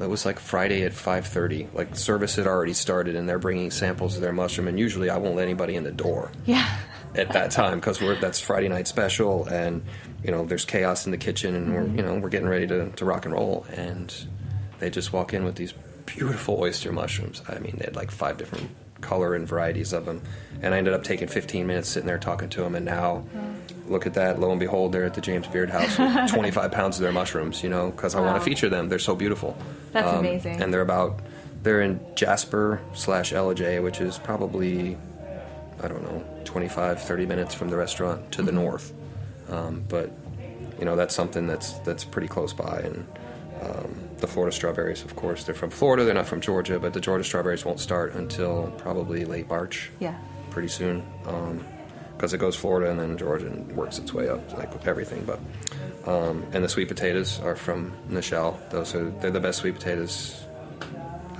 It 0.00 0.08
was 0.08 0.26
like 0.26 0.40
Friday 0.40 0.82
at 0.82 0.92
5:30. 0.92 1.68
Like 1.72 1.94
service 1.94 2.34
had 2.34 2.48
already 2.48 2.72
started, 2.72 3.14
and 3.14 3.28
they're 3.28 3.38
bringing 3.38 3.70
samples 3.70 4.16
of 4.16 4.22
their 4.22 4.32
mushroom. 4.32 4.66
And 4.66 4.76
usually, 4.78 5.08
I 5.08 5.18
won't 5.18 5.36
let 5.36 5.44
anybody 5.44 5.76
in 5.76 5.84
the 5.84 5.92
door 5.92 6.32
Yeah. 6.46 6.68
At 7.14 7.32
that 7.32 7.50
time 7.50 7.78
because 7.80 8.00
we're 8.00 8.14
that's 8.20 8.38
Friday 8.40 8.68
night 8.68 8.86
special, 8.86 9.46
and 9.46 9.82
you 10.22 10.30
know 10.30 10.44
there's 10.44 10.64
chaos 10.64 11.06
in 11.06 11.10
the 11.12 11.18
kitchen, 11.18 11.54
and 11.54 11.74
we're 11.74 11.86
you 11.86 12.02
know 12.02 12.14
we're 12.18 12.28
getting 12.28 12.48
ready 12.48 12.66
to, 12.66 12.90
to 12.90 13.04
rock 13.04 13.24
and 13.24 13.34
roll, 13.34 13.66
and 13.74 14.14
they 14.78 14.90
just 14.90 15.12
walk 15.12 15.32
in 15.34 15.44
with 15.44 15.56
these 15.56 15.72
beautiful 16.06 16.58
oyster 16.60 16.92
mushrooms. 16.92 17.42
I 17.48 17.58
mean, 17.58 17.76
they 17.78 17.86
had 17.86 17.96
like 17.96 18.10
five 18.10 18.36
different 18.36 18.70
color 19.00 19.34
and 19.34 19.48
varieties 19.48 19.92
of 19.92 20.04
them, 20.06 20.22
and 20.62 20.74
I 20.74 20.78
ended 20.78 20.92
up 20.94 21.02
taking 21.02 21.28
15 21.28 21.66
minutes 21.66 21.88
sitting 21.88 22.06
there 22.06 22.18
talking 22.18 22.48
to 22.50 22.60
them, 22.60 22.74
and 22.74 22.84
now. 22.84 23.24
Look 23.86 24.04
at 24.06 24.12
that! 24.14 24.38
Lo 24.38 24.50
and 24.50 24.60
behold, 24.60 24.92
they're 24.92 25.04
at 25.06 25.14
the 25.14 25.22
James 25.22 25.46
Beard 25.46 25.70
House 25.70 25.98
with 25.98 26.30
25 26.34 26.70
pounds 26.70 26.98
of 26.98 27.02
their 27.02 27.10
mushrooms. 27.12 27.62
You 27.62 27.70
know, 27.70 27.90
because 27.90 28.14
I 28.14 28.20
want 28.20 28.36
to 28.36 28.42
feature 28.42 28.68
them. 28.68 28.90
They're 28.90 28.98
so 28.98 29.16
beautiful. 29.16 29.56
That's 29.92 30.06
Um, 30.06 30.18
amazing. 30.18 30.60
And 30.60 30.74
they're 30.74 30.82
about 30.82 31.20
they're 31.62 31.80
in 31.80 31.98
Jasper 32.14 32.82
slash 32.92 33.32
Ellijay, 33.32 33.82
which 33.82 34.02
is 34.02 34.18
probably 34.18 34.98
I 35.82 35.88
don't 35.88 36.02
know, 36.02 36.22
25, 36.48 37.02
30 37.02 37.26
minutes 37.26 37.54
from 37.54 37.68
the 37.68 37.76
restaurant 37.76 38.32
to 38.32 38.42
the 38.42 38.52
north. 38.52 38.94
Um, 39.50 39.84
but 39.86 40.10
you 40.78 40.86
know, 40.86 40.96
that's 40.96 41.14
something 41.14 41.46
that's 41.46 41.72
that's 41.80 42.04
pretty 42.04 42.28
close 42.28 42.54
by, 42.54 42.80
and 42.80 43.06
um, 43.62 43.94
the 44.16 44.26
Florida 44.26 44.54
strawberries, 44.54 45.02
of 45.02 45.14
course. 45.14 45.44
They're 45.44 45.54
from 45.54 45.70
Florida. 45.70 46.04
They're 46.04 46.14
not 46.14 46.26
from 46.26 46.40
Georgia, 46.40 46.78
but 46.78 46.94
the 46.94 47.00
Georgia 47.00 47.24
strawberries 47.24 47.64
won't 47.64 47.80
start 47.80 48.14
until 48.14 48.72
probably 48.78 49.24
late 49.26 49.48
March. 49.48 49.90
Yeah. 50.00 50.16
Pretty 50.50 50.68
soon, 50.68 51.04
because 52.16 52.32
it 52.32 52.38
goes 52.38 52.56
Florida 52.56 52.90
and 52.90 52.98
then 52.98 53.18
Georgia 53.18 53.46
and 53.46 53.70
works 53.76 53.98
its 53.98 54.14
way 54.14 54.28
up 54.28 54.56
like 54.56 54.72
with 54.72 54.88
everything. 54.88 55.24
But 55.24 55.38
um, 56.10 56.46
and 56.52 56.64
the 56.64 56.68
sweet 56.68 56.88
potatoes 56.88 57.40
are 57.40 57.56
from 57.56 57.92
Nichelle. 58.08 58.58
Those 58.70 58.94
are 58.94 59.10
they're 59.20 59.30
the 59.30 59.40
best 59.40 59.58
sweet 59.58 59.74
potatoes. 59.74 60.44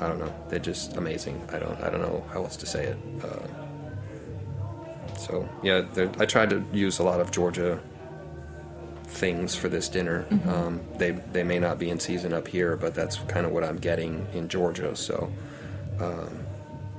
I 0.01 0.07
don't 0.09 0.19
know. 0.19 0.33
They're 0.49 0.59
just 0.59 0.97
amazing. 0.97 1.41
I 1.53 1.59
don't 1.59 1.81
I 1.81 1.89
don't 1.89 2.03
know 2.03 2.25
how 2.33 2.43
else 2.45 2.57
to 2.57 2.67
say 2.67 2.85
it. 2.85 2.99
Uh, 3.25 3.47
so 5.19 5.49
yeah, 5.63 5.83
they're- 5.95 6.13
I 6.19 6.27
tried 6.27 6.51
to 6.51 6.65
use 6.73 6.99
a 6.99 7.03
lot 7.03 7.21
of 7.21 7.31
Georgia 7.31 7.81
things 9.05 9.55
for 9.55 9.69
this 9.69 9.89
dinner. 9.89 10.27
Um, 10.47 10.81
they 10.99 11.13
they 11.13 11.43
may 11.43 11.59
not 11.59 11.79
be 11.79 11.89
in 11.91 11.99
season 11.99 12.33
up 12.33 12.47
here, 12.47 12.77
but 12.77 12.95
that's 12.95 13.17
kind 13.29 13.47
of 13.47 13.53
what 13.53 13.65
I'm 13.65 13.79
getting 13.79 14.27
in 14.35 14.49
Georgia. 14.49 14.95
So, 14.97 15.31
um, 16.01 16.29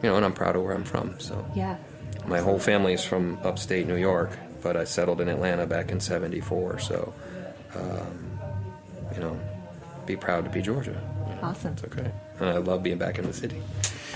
you 0.02 0.10
know, 0.10 0.16
and 0.16 0.26
I'm 0.26 0.34
proud 0.34 0.56
of 0.56 0.64
where 0.64 0.74
I'm 0.74 0.84
from. 0.84 1.20
So 1.20 1.46
Yeah. 1.56 1.76
my 2.28 2.40
whole 2.40 2.60
family 2.60 2.94
is 2.94 3.04
from 3.04 3.38
upstate 3.44 3.88
New 3.88 3.96
York, 3.96 4.32
but 4.64 4.76
I 4.76 4.86
settled 4.86 5.22
in 5.22 5.30
Atlanta 5.30 5.66
back 5.68 5.92
in 5.92 6.00
'74. 6.00 6.80
So, 6.80 7.14
um, 7.76 8.40
you 9.14 9.20
know, 9.22 9.40
be 10.06 10.16
proud 10.16 10.46
to 10.46 10.50
be 10.50 10.62
Georgia. 10.62 11.00
Awesome. 11.44 11.74
It's 11.74 11.84
okay, 11.86 12.12
and 12.40 12.50
I 12.50 12.58
love 12.58 12.82
being 12.84 12.98
back 12.98 13.20
in 13.20 13.26
the 13.26 13.34
city. 13.34 13.62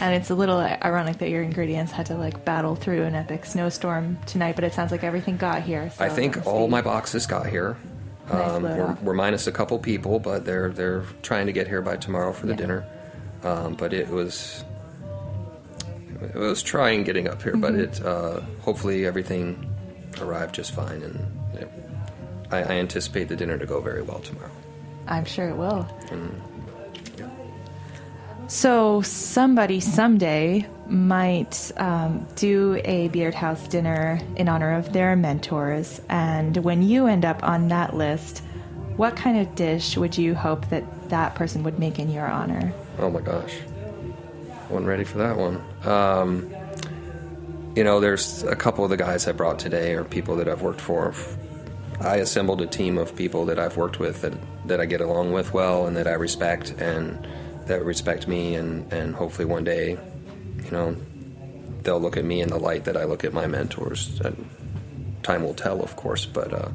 And 0.02 0.16
it's 0.16 0.30
a 0.30 0.36
little 0.36 0.58
ironic 0.60 1.20
that 1.20 1.30
your 1.30 1.44
ingredients 1.44 1.92
had 1.92 2.08
to 2.08 2.16
like 2.16 2.44
battle 2.46 2.76
through 2.76 3.04
an 3.04 3.16
epic 3.16 3.46
snowstorm 3.46 4.18
tonight, 4.26 4.56
but 4.56 4.64
it 4.64 4.74
sounds 4.74 4.92
like 4.92 5.04
everything 5.04 5.38
got 5.38 5.62
here. 5.64 5.90
So 5.92 6.04
I 6.04 6.10
think 6.10 6.46
all 6.48 6.68
my 6.68 6.82
boxes 6.82 7.26
got 7.28 7.48
here. 7.48 7.78
Nice 8.32 8.52
Um, 8.52 8.64
we're, 8.64 8.98
we're 9.02 9.14
minus 9.14 9.48
a 9.48 9.52
couple 9.52 9.78
people, 9.80 10.20
but 10.20 10.46
they're 10.46 10.70
they're 10.70 11.04
trying 11.22 11.46
to 11.48 11.52
get 11.52 11.68
here 11.68 11.82
by 11.82 11.98
tomorrow 11.98 12.32
for 12.34 12.46
the 12.48 12.54
Yeah. 12.54 12.58
dinner. 12.58 12.86
Um, 13.44 13.76
but 13.76 13.94
it 13.94 14.10
was 14.10 14.64
it 16.22 16.36
was 16.36 16.64
trying 16.64 17.04
getting 17.04 17.28
up 17.28 17.42
here, 17.44 17.56
but 17.58 17.74
Mm-hmm. 17.74 17.82
it 17.82 18.06
uh, 18.06 18.40
hopefully 18.62 19.06
everything 19.06 19.70
arrived 20.22 20.56
just 20.56 20.72
fine, 20.74 21.02
and 21.04 21.60
it, 21.60 21.70
I, 22.52 22.58
I 22.60 22.72
anticipate 22.80 23.28
the 23.28 23.36
dinner 23.36 23.58
to 23.58 23.66
go 23.66 23.82
very 23.82 24.02
well 24.02 24.20
tomorrow. 24.20 24.52
I'm 25.08 25.26
sure 25.26 25.50
it 25.50 25.58
will. 25.58 25.86
yeah. 26.10 26.18
So 28.48 29.02
somebody 29.02 29.80
someday 29.80 30.68
might 30.88 31.72
um, 31.78 32.28
do 32.36 32.80
a 32.84 33.08
Beard 33.08 33.34
House 33.34 33.68
dinner 33.68 34.20
in 34.36 34.50
honor 34.50 34.74
of 34.74 34.94
their 34.94 35.16
mentors, 35.16 36.02
and 36.10 36.58
when 36.58 36.84
you 36.84 37.08
end 37.08 37.26
up 37.26 37.44
on 37.44 37.70
that 37.70 37.96
list, 37.96 38.44
what 38.96 39.16
kind 39.16 39.40
of 39.40 39.56
dish 39.56 39.98
would 39.98 40.18
you 40.18 40.36
hope 40.36 40.70
that 40.70 41.10
that 41.10 41.36
person 41.36 41.64
would 41.64 41.80
make 41.80 42.00
in 42.00 42.12
your 42.12 42.28
honor? 42.28 42.74
Oh 43.00 43.10
my 43.10 43.22
gosh. 43.22 43.56
Wasn't 44.70 44.88
ready 44.88 45.04
for 45.04 45.18
that 45.20 45.38
one. 45.38 45.64
Um, 45.84 46.54
you 47.76 47.84
know, 47.84 48.00
there's 48.00 48.44
a 48.44 48.56
couple 48.56 48.84
of 48.84 48.92
the 48.92 48.98
guys 48.98 49.28
I 49.28 49.32
brought 49.32 49.58
today 49.58 49.94
are 49.94 50.04
people 50.04 50.36
that 50.36 50.48
I've 50.48 50.62
worked 50.62 50.82
for. 50.82 51.14
I 52.00 52.18
assembled 52.18 52.62
a 52.62 52.68
team 52.68 52.98
of 52.98 53.16
people 53.16 53.46
that 53.46 53.58
I've 53.58 53.78
worked 53.78 54.00
with 54.00 54.22
that, 54.22 54.34
that 54.68 54.80
I 54.80 54.86
get 54.86 55.02
along 55.02 55.32
with 55.32 55.54
well 55.54 55.88
and 55.88 55.98
that 55.98 56.08
I 56.08 56.14
respect 56.14 56.72
and 56.80 57.26
that 57.68 57.84
respect 57.86 58.28
me 58.28 58.56
and, 58.56 58.92
and 58.92 59.16
hopefully 59.16 59.46
one 59.46 59.64
day, 59.64 59.98
you 60.64 60.72
know, 60.72 60.96
they'll 61.84 62.00
look 62.00 62.18
at 62.18 62.26
me 62.26 62.42
in 62.42 62.50
the 62.50 62.58
light 62.58 62.86
that 62.86 62.96
I 62.98 63.04
look 63.06 63.24
at 63.24 63.34
my 63.34 63.48
mentors. 63.48 64.20
And 64.22 64.50
time 65.24 65.44
will 65.44 65.54
tell, 65.54 65.82
of 65.82 65.96
course, 65.96 66.26
but 66.26 66.54
uh, 66.54 66.70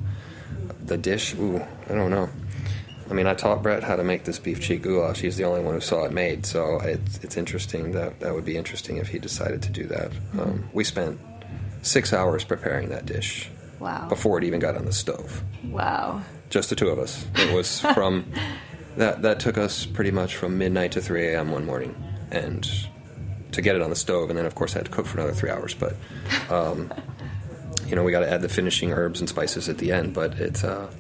the 0.85 0.97
dish, 0.99 1.35
ooh, 1.35 1.61
I 1.89 1.95
don't 1.95 2.11
know. 2.11 2.29
I 3.11 3.15
mean, 3.15 3.27
I 3.27 3.33
taught 3.33 3.63
Brett 3.63 3.83
how 3.85 3.97
to 3.97 4.05
make 4.05 4.25
this 4.25 4.39
beef 4.39 4.61
cheek 4.61 4.83
goulash. 4.83 5.21
He's 5.21 5.39
the 5.39 5.45
only 5.45 5.61
one 5.63 5.73
who 5.75 5.81
saw 5.81 6.05
it 6.05 6.13
made, 6.13 6.45
so 6.45 6.79
it's, 6.81 7.25
it's 7.25 7.39
interesting. 7.39 7.93
That 7.93 8.21
that 8.21 8.35
would 8.35 8.45
be 8.45 8.59
interesting 8.59 8.99
if 8.99 9.09
he 9.09 9.19
decided 9.19 9.63
to 9.63 9.71
do 9.71 9.85
that. 9.87 10.13
Um, 10.39 10.69
we 10.75 10.85
spent 10.85 11.19
six 11.81 12.13
hours 12.13 12.45
preparing 12.45 12.91
that 12.91 13.07
dish 13.07 13.51
Wow. 13.81 14.09
before 14.11 14.37
it 14.37 14.45
even 14.45 14.61
got 14.61 14.77
on 14.77 14.85
the 14.85 14.93
stove. 14.93 15.43
Wow. 15.65 16.21
Just 16.51 16.69
the 16.69 16.77
two 16.77 16.89
of 16.89 16.99
us. 16.99 17.25
It 17.37 17.55
was 17.55 17.81
from 17.95 18.27
that 18.99 19.23
that 19.23 19.41
took 19.41 19.57
us 19.57 19.87
pretty 19.87 20.11
much 20.11 20.37
from 20.37 20.59
midnight 20.59 20.93
to 20.93 21.01
3 21.01 21.29
a.m. 21.29 21.51
one 21.51 21.65
morning, 21.65 21.95
and 22.31 22.69
to 23.53 23.63
get 23.63 23.77
it 23.77 23.83
on 23.83 23.91
the 23.91 23.97
stove, 23.97 24.29
and 24.29 24.39
then 24.39 24.45
of 24.47 24.55
course 24.55 24.75
I 24.75 24.81
had 24.81 24.87
to 24.87 24.93
cook 24.93 25.07
for 25.07 25.19
another 25.19 25.33
three 25.33 25.51
hours. 25.51 25.75
But 25.75 25.97
um, 26.51 26.93
you 27.87 27.97
know, 27.97 28.03
we 28.03 28.13
got 28.13 28.21
to 28.21 28.31
add 28.31 28.43
the 28.43 28.49
finishing 28.49 28.93
herbs 28.93 29.21
and 29.21 29.29
spices 29.29 29.69
at 29.69 29.79
the 29.79 29.93
end. 29.93 30.15
But 30.15 30.35
it's 30.35 30.65
uh, 30.65 30.91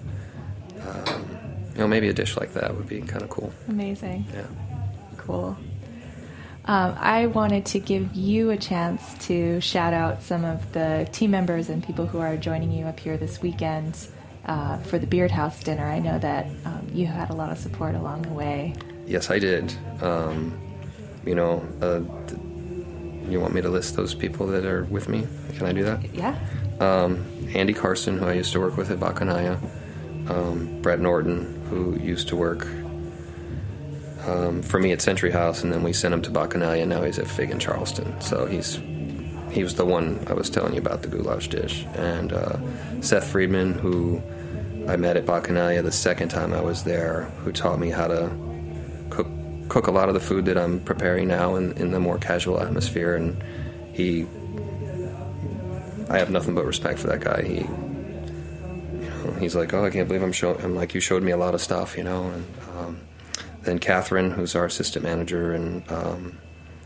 um, 0.86 1.28
you 1.72 1.78
know 1.78 1.88
maybe 1.88 2.08
a 2.08 2.12
dish 2.14 2.36
like 2.36 2.54
that 2.54 2.74
would 2.76 2.88
be 2.88 3.00
kind 3.02 3.22
of 3.22 3.30
cool. 3.30 3.52
Amazing. 3.68 4.26
Yeah. 4.32 4.46
Cool. 5.16 5.56
Um, 6.64 6.94
I 6.98 7.26
wanted 7.26 7.64
to 7.66 7.80
give 7.80 8.14
you 8.14 8.50
a 8.50 8.56
chance 8.56 9.26
to 9.26 9.58
shout 9.60 9.94
out 9.94 10.22
some 10.22 10.44
of 10.44 10.72
the 10.72 11.08
team 11.12 11.30
members 11.30 11.70
and 11.70 11.82
people 11.82 12.06
who 12.06 12.18
are 12.18 12.36
joining 12.36 12.70
you 12.70 12.84
up 12.84 13.00
here 13.00 13.16
this 13.16 13.40
weekend 13.40 13.96
uh, 14.48 14.78
for 14.78 14.98
the 14.98 15.06
Beard 15.06 15.30
House 15.30 15.62
dinner. 15.62 15.84
I 15.84 15.98
know 15.98 16.18
that 16.18 16.46
um, 16.64 16.88
you 16.92 17.06
had 17.06 17.30
a 17.30 17.34
lot 17.34 17.52
of 17.52 17.58
support 17.58 17.94
along 17.94 18.22
the 18.22 18.32
way. 18.32 18.74
Yes, 19.06 19.30
I 19.30 19.38
did. 19.38 19.72
Um, 20.02 20.58
you 21.24 21.34
know, 21.34 21.64
uh, 21.80 22.00
th- 22.26 22.40
you 23.30 23.40
want 23.40 23.54
me 23.54 23.60
to 23.60 23.68
list 23.68 23.94
those 23.94 24.14
people 24.14 24.46
that 24.48 24.64
are 24.64 24.84
with 24.84 25.08
me? 25.08 25.26
Can 25.56 25.66
I 25.66 25.72
do 25.72 25.84
that? 25.84 26.14
Yeah. 26.14 26.38
Um, 26.80 27.26
Andy 27.54 27.74
Carson, 27.74 28.18
who 28.18 28.26
I 28.26 28.32
used 28.32 28.52
to 28.52 28.60
work 28.60 28.76
with 28.76 28.90
at 28.90 28.98
Bacchanalia, 28.98 29.60
um, 30.30 30.80
Brett 30.80 31.00
Norton, 31.00 31.62
who 31.68 31.98
used 31.98 32.28
to 32.28 32.36
work 32.36 32.66
um, 34.26 34.62
for 34.62 34.78
me 34.78 34.92
at 34.92 35.02
Century 35.02 35.30
House, 35.30 35.62
and 35.62 35.72
then 35.72 35.82
we 35.82 35.92
sent 35.92 36.14
him 36.14 36.22
to 36.22 36.30
Bacchanalia, 36.30 36.82
and 36.82 36.90
now 36.90 37.02
he's 37.02 37.18
at 37.18 37.26
Fig 37.26 37.50
in 37.50 37.58
Charleston. 37.58 38.18
So 38.20 38.46
he's 38.46 38.80
he 39.50 39.62
was 39.62 39.74
the 39.74 39.84
one 39.84 40.24
I 40.28 40.34
was 40.34 40.50
telling 40.50 40.74
you 40.74 40.80
about 40.80 41.02
the 41.02 41.08
goulash 41.08 41.48
dish, 41.48 41.84
and 41.94 42.32
uh, 42.32 42.58
Seth 43.00 43.26
Friedman, 43.26 43.74
who 43.74 44.22
I 44.88 44.96
met 44.96 45.16
at 45.18 45.26
Bacchanalia 45.26 45.82
the 45.82 45.92
second 45.92 46.30
time 46.30 46.54
I 46.54 46.62
was 46.62 46.84
there, 46.84 47.24
who 47.44 47.52
taught 47.52 47.78
me 47.78 47.90
how 47.90 48.08
to 48.08 48.34
cook 49.10 49.28
cook 49.68 49.86
a 49.86 49.90
lot 49.90 50.08
of 50.08 50.14
the 50.14 50.20
food 50.20 50.46
that 50.46 50.56
I'm 50.56 50.80
preparing 50.80 51.28
now 51.28 51.56
in, 51.56 51.72
in 51.72 51.90
the 51.90 52.00
more 52.00 52.16
casual 52.16 52.58
atmosphere, 52.60 53.14
and 53.14 53.42
he 53.92 54.26
I 56.08 56.18
have 56.18 56.30
nothing 56.30 56.54
but 56.54 56.64
respect 56.64 56.98
for 56.98 57.08
that 57.08 57.20
guy. 57.20 57.42
He, 57.42 57.56
you 57.56 59.10
know, 59.10 59.36
he's 59.38 59.54
like, 59.54 59.74
oh, 59.74 59.84
I 59.84 59.90
can't 59.90 60.08
believe 60.08 60.22
I'm 60.22 60.32
showing. 60.32 60.58
I'm 60.62 60.74
like, 60.74 60.94
you 60.94 61.00
showed 61.00 61.22
me 61.22 61.32
a 61.32 61.36
lot 61.36 61.54
of 61.54 61.60
stuff, 61.60 61.98
you 61.98 62.04
know. 62.04 62.24
And 62.24 62.46
um, 62.78 63.00
then 63.62 63.78
Catherine, 63.78 64.30
who's 64.30 64.54
our 64.54 64.64
assistant 64.64 65.04
manager, 65.04 65.52
and 65.52 65.86
um, 65.92 66.38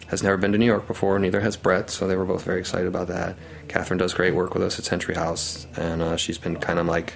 has 0.08 0.24
never 0.24 0.36
been 0.36 0.50
to 0.52 0.58
New 0.58 0.66
York 0.66 0.88
before. 0.88 1.20
Neither 1.20 1.40
has 1.40 1.56
Brett, 1.56 1.88
so 1.88 2.08
they 2.08 2.16
were 2.16 2.24
both 2.24 2.42
very 2.42 2.58
excited 2.58 2.88
about 2.88 3.06
that. 3.08 3.36
Catherine 3.68 3.98
does 3.98 4.12
great 4.12 4.34
work 4.34 4.54
with 4.54 4.64
us 4.64 4.78
at 4.80 4.84
Century 4.84 5.14
House, 5.14 5.68
and 5.76 6.02
uh, 6.02 6.16
she's 6.16 6.38
been 6.38 6.56
kind 6.56 6.80
of 6.80 6.86
like 6.86 7.14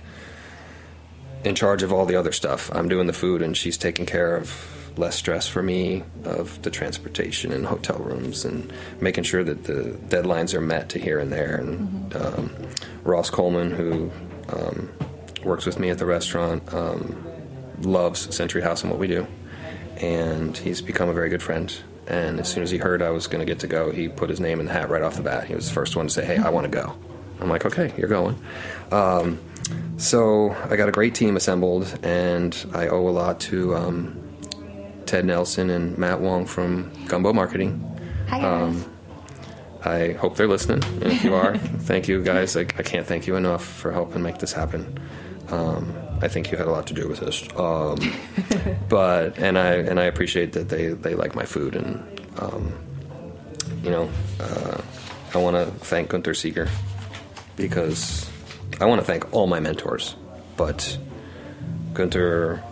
in 1.47 1.55
charge 1.55 1.85
of 1.85 1.93
all 1.93 2.05
the 2.05 2.17
other 2.17 2.33
stuff. 2.33 2.71
I'm 2.75 2.89
doing 2.89 3.07
the 3.07 3.13
food, 3.13 3.41
and 3.41 3.57
she's 3.57 3.79
taking 3.79 4.05
care 4.05 4.37
of 4.37 4.99
less 4.99 5.15
stress 5.15 5.47
for 5.47 5.63
me 5.63 6.03
of 6.25 6.61
the 6.63 6.71
transportation 6.71 7.53
and 7.53 7.67
hotel 7.67 7.99
rooms 7.99 8.45
and 8.45 8.73
making 9.01 9.23
sure 9.23 9.45
that 9.45 9.65
the 9.65 9.97
deadlines 10.09 10.55
are 10.55 10.61
met 10.61 10.89
to 10.89 10.99
here 10.99 11.21
and 11.21 11.31
there. 11.31 11.57
And 11.57 12.17
um, 12.17 12.51
Ross 13.05 13.31
Coleman, 13.31 13.71
who 13.71 14.11
um, 14.49 14.91
works 15.45 15.67
with 15.67 15.79
me 15.79 15.91
at 15.91 15.99
the 15.99 16.07
restaurant, 16.07 16.75
um, 16.75 17.25
loves 17.81 18.35
Century 18.35 18.63
House 18.63 18.83
and 18.83 18.91
what 18.91 18.99
we 18.99 19.07
do, 19.07 19.25
and 19.99 20.57
he's 20.57 20.83
become 20.83 21.09
a 21.09 21.15
very 21.15 21.29
good 21.29 21.43
friend. 21.43 21.73
And 22.09 22.41
as 22.41 22.49
soon 22.49 22.65
as 22.65 22.71
he 22.73 22.79
heard 22.79 23.03
I 23.03 23.11
was 23.11 23.29
going 23.29 23.41
to 23.41 23.47
get 23.47 23.61
to 23.61 23.69
go, 23.69 23.93
he 23.93 24.09
put 24.09 24.31
his 24.31 24.41
name 24.41 24.59
in 24.59 24.67
the 24.67 24.73
hat 24.73 24.91
right 24.91 25.03
off 25.03 25.15
the 25.15 25.23
bat. 25.23 25.47
He 25.47 25.55
was 25.55 25.69
the 25.69 25.75
first 25.75 25.95
one 25.95 26.07
to 26.09 26.13
say, 26.13 26.25
"Hey, 26.25 26.39
I 26.39 26.51
want 26.51 26.65
to 26.65 26.71
go." 26.71 26.97
I'm 27.41 27.49
like, 27.49 27.67
"Okay, 27.67 27.93
you're 27.97 28.09
going." 28.09 28.37
So 29.97 30.55
I 30.71 30.77
got 30.77 30.89
a 30.89 30.93
great 30.93 31.15
team 31.15 31.37
assembled, 31.37 31.99
and 32.03 32.55
I 32.75 32.89
owe 32.89 33.09
a 33.09 33.11
lot 33.11 33.41
to 33.41 33.75
um, 33.75 34.37
Ted 35.07 35.25
Nelson 35.25 35.71
and 35.71 35.97
Matt 35.97 36.21
Wong 36.21 36.47
from 36.47 36.93
Gumbo 37.07 37.33
Marketing. 37.33 37.83
Hi 38.29 38.41
guys. 38.41 38.75
Um, 38.75 38.93
I 39.85 40.13
hope 40.13 40.37
they're 40.37 40.49
listening. 40.49 40.83
And 41.01 41.13
if 41.13 41.25
you 41.25 41.35
are, 41.35 41.57
thank 41.59 42.09
you 42.09 42.23
guys. 42.23 42.57
I, 42.57 42.63
I 42.63 42.83
can't 42.83 43.07
thank 43.07 43.27
you 43.27 43.37
enough 43.37 43.65
for 43.65 43.93
helping 43.93 44.23
make 44.23 44.39
this 44.39 44.53
happen. 44.53 44.99
Um, 45.49 45.95
I 46.21 46.29
think 46.29 46.51
you 46.51 46.59
had 46.59 46.67
a 46.67 46.71
lot 46.71 46.87
to 46.89 46.95
do 46.95 47.09
with 47.09 47.21
this. 47.21 47.43
Um, 47.57 47.99
but 48.89 49.39
and 49.39 49.57
I 49.57 49.75
and 49.75 50.01
I 50.01 50.05
appreciate 50.05 50.53
that 50.55 50.69
they, 50.69 50.89
they 50.89 51.15
like 51.15 51.35
my 51.35 51.45
food 51.45 51.77
and 51.77 52.21
um, 52.39 52.73
you 53.83 53.91
know 53.91 54.11
uh, 54.41 54.81
I 55.35 55.39
want 55.39 55.57
to 55.57 55.67
thank 55.85 56.11
Gunther 56.11 56.35
Seeger 56.35 56.69
because 57.57 58.29
I 58.81 58.85
want 58.85 59.01
to 59.01 59.07
thank 59.07 59.33
all 59.33 59.47
my 59.47 59.61
mentors, 59.61 60.17
but 60.57 60.99
Gunther 61.95 62.63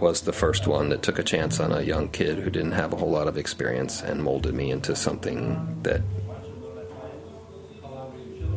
was 0.00 0.22
the 0.22 0.32
first 0.32 0.66
one 0.66 0.90
that 0.90 1.02
took 1.02 1.18
a 1.18 1.22
chance 1.22 1.58
on 1.60 1.72
a 1.72 1.80
young 1.80 2.08
kid 2.08 2.38
who 2.38 2.50
didn't 2.50 2.72
have 2.72 2.92
a 2.92 2.96
whole 2.96 3.10
lot 3.10 3.28
of 3.28 3.38
experience 3.38 4.02
and 4.02 4.22
molded 4.22 4.54
me 4.54 4.70
into 4.70 4.94
something 4.94 5.82
that 5.82 6.02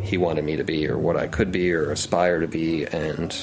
he 0.02 0.18
wanted 0.18 0.44
me 0.44 0.56
to 0.56 0.64
be 0.64 0.88
or 0.88 0.98
what 0.98 1.16
I 1.16 1.28
could 1.28 1.52
be 1.52 1.74
or 1.74 1.92
aspire 1.92 2.40
to 2.40 2.48
be 2.48 2.86
and 2.86 3.36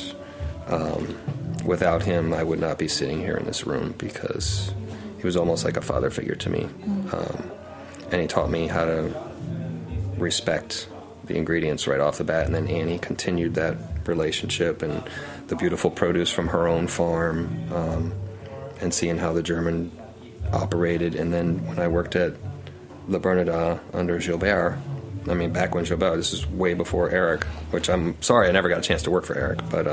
um, 0.66 1.16
without 1.64 2.02
him, 2.02 2.32
I 2.32 2.42
would 2.42 2.60
not 2.60 2.78
be 2.78 2.88
sitting 2.88 3.20
here 3.20 3.36
in 3.36 3.46
this 3.46 3.66
room 3.66 3.94
because 3.98 4.72
he 5.18 5.24
was 5.24 5.36
almost 5.36 5.64
like 5.64 5.76
a 5.76 5.82
father 5.82 6.10
figure 6.10 6.34
to 6.34 6.50
me. 6.50 6.64
Um, 7.12 7.50
and 8.10 8.20
he 8.20 8.26
taught 8.26 8.50
me 8.50 8.66
how 8.66 8.84
to 8.84 9.14
respect 10.16 10.88
the 11.26 11.36
ingredients 11.36 11.86
right 11.86 12.00
off 12.00 12.18
the 12.18 12.24
bat. 12.24 12.46
And 12.46 12.54
then 12.54 12.68
Annie 12.68 12.98
continued 12.98 13.54
that 13.54 13.76
relationship 14.06 14.82
and 14.82 15.02
the 15.48 15.56
beautiful 15.56 15.90
produce 15.90 16.30
from 16.30 16.48
her 16.48 16.68
own 16.68 16.86
farm 16.86 17.72
um, 17.72 18.12
and 18.80 18.92
seeing 18.92 19.18
how 19.18 19.32
the 19.32 19.42
German 19.42 19.90
operated. 20.52 21.14
And 21.14 21.32
then 21.32 21.66
when 21.66 21.78
I 21.78 21.88
worked 21.88 22.16
at 22.16 22.34
Le 23.08 23.18
Bernardin 23.18 23.80
under 23.92 24.18
Gilbert, 24.18 24.78
I 25.28 25.34
mean, 25.34 25.52
back 25.52 25.74
when 25.74 25.84
Gilbert, 25.84 26.16
this 26.16 26.32
is 26.32 26.46
way 26.46 26.74
before 26.74 27.10
Eric, 27.10 27.44
which 27.70 27.88
I'm 27.88 28.20
sorry 28.22 28.48
I 28.48 28.52
never 28.52 28.68
got 28.68 28.78
a 28.78 28.82
chance 28.82 29.02
to 29.02 29.10
work 29.10 29.24
for 29.24 29.36
Eric, 29.36 29.60
but 29.70 29.84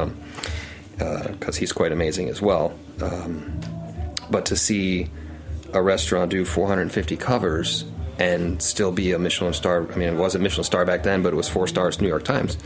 because 0.98 1.58
he's 1.58 1.72
quite 1.72 1.92
amazing 1.92 2.30
as 2.30 2.42
well. 2.42 2.78
Um, 3.02 3.60
but 4.30 4.46
to 4.48 4.56
see 4.56 5.10
a 5.74 5.82
restaurant 5.82 6.32
do 6.32 6.46
450 6.46 7.18
covers 7.18 7.86
and 8.20 8.62
still 8.62 8.92
be 8.92 9.12
a 9.12 9.20
Michelin 9.20 9.54
star. 9.54 9.92
I 9.92 9.96
mean, 9.96 10.10
it 10.10 10.18
wasn't 10.18 10.44
Michelin 10.44 10.64
star 10.64 10.86
back 10.86 11.04
then, 11.04 11.24
but 11.24 11.34
it 11.34 11.36
was 11.36 11.50
four 11.50 11.68
stars, 11.68 12.00
New 12.00 12.08
York 12.08 12.24
Times. 12.24 12.58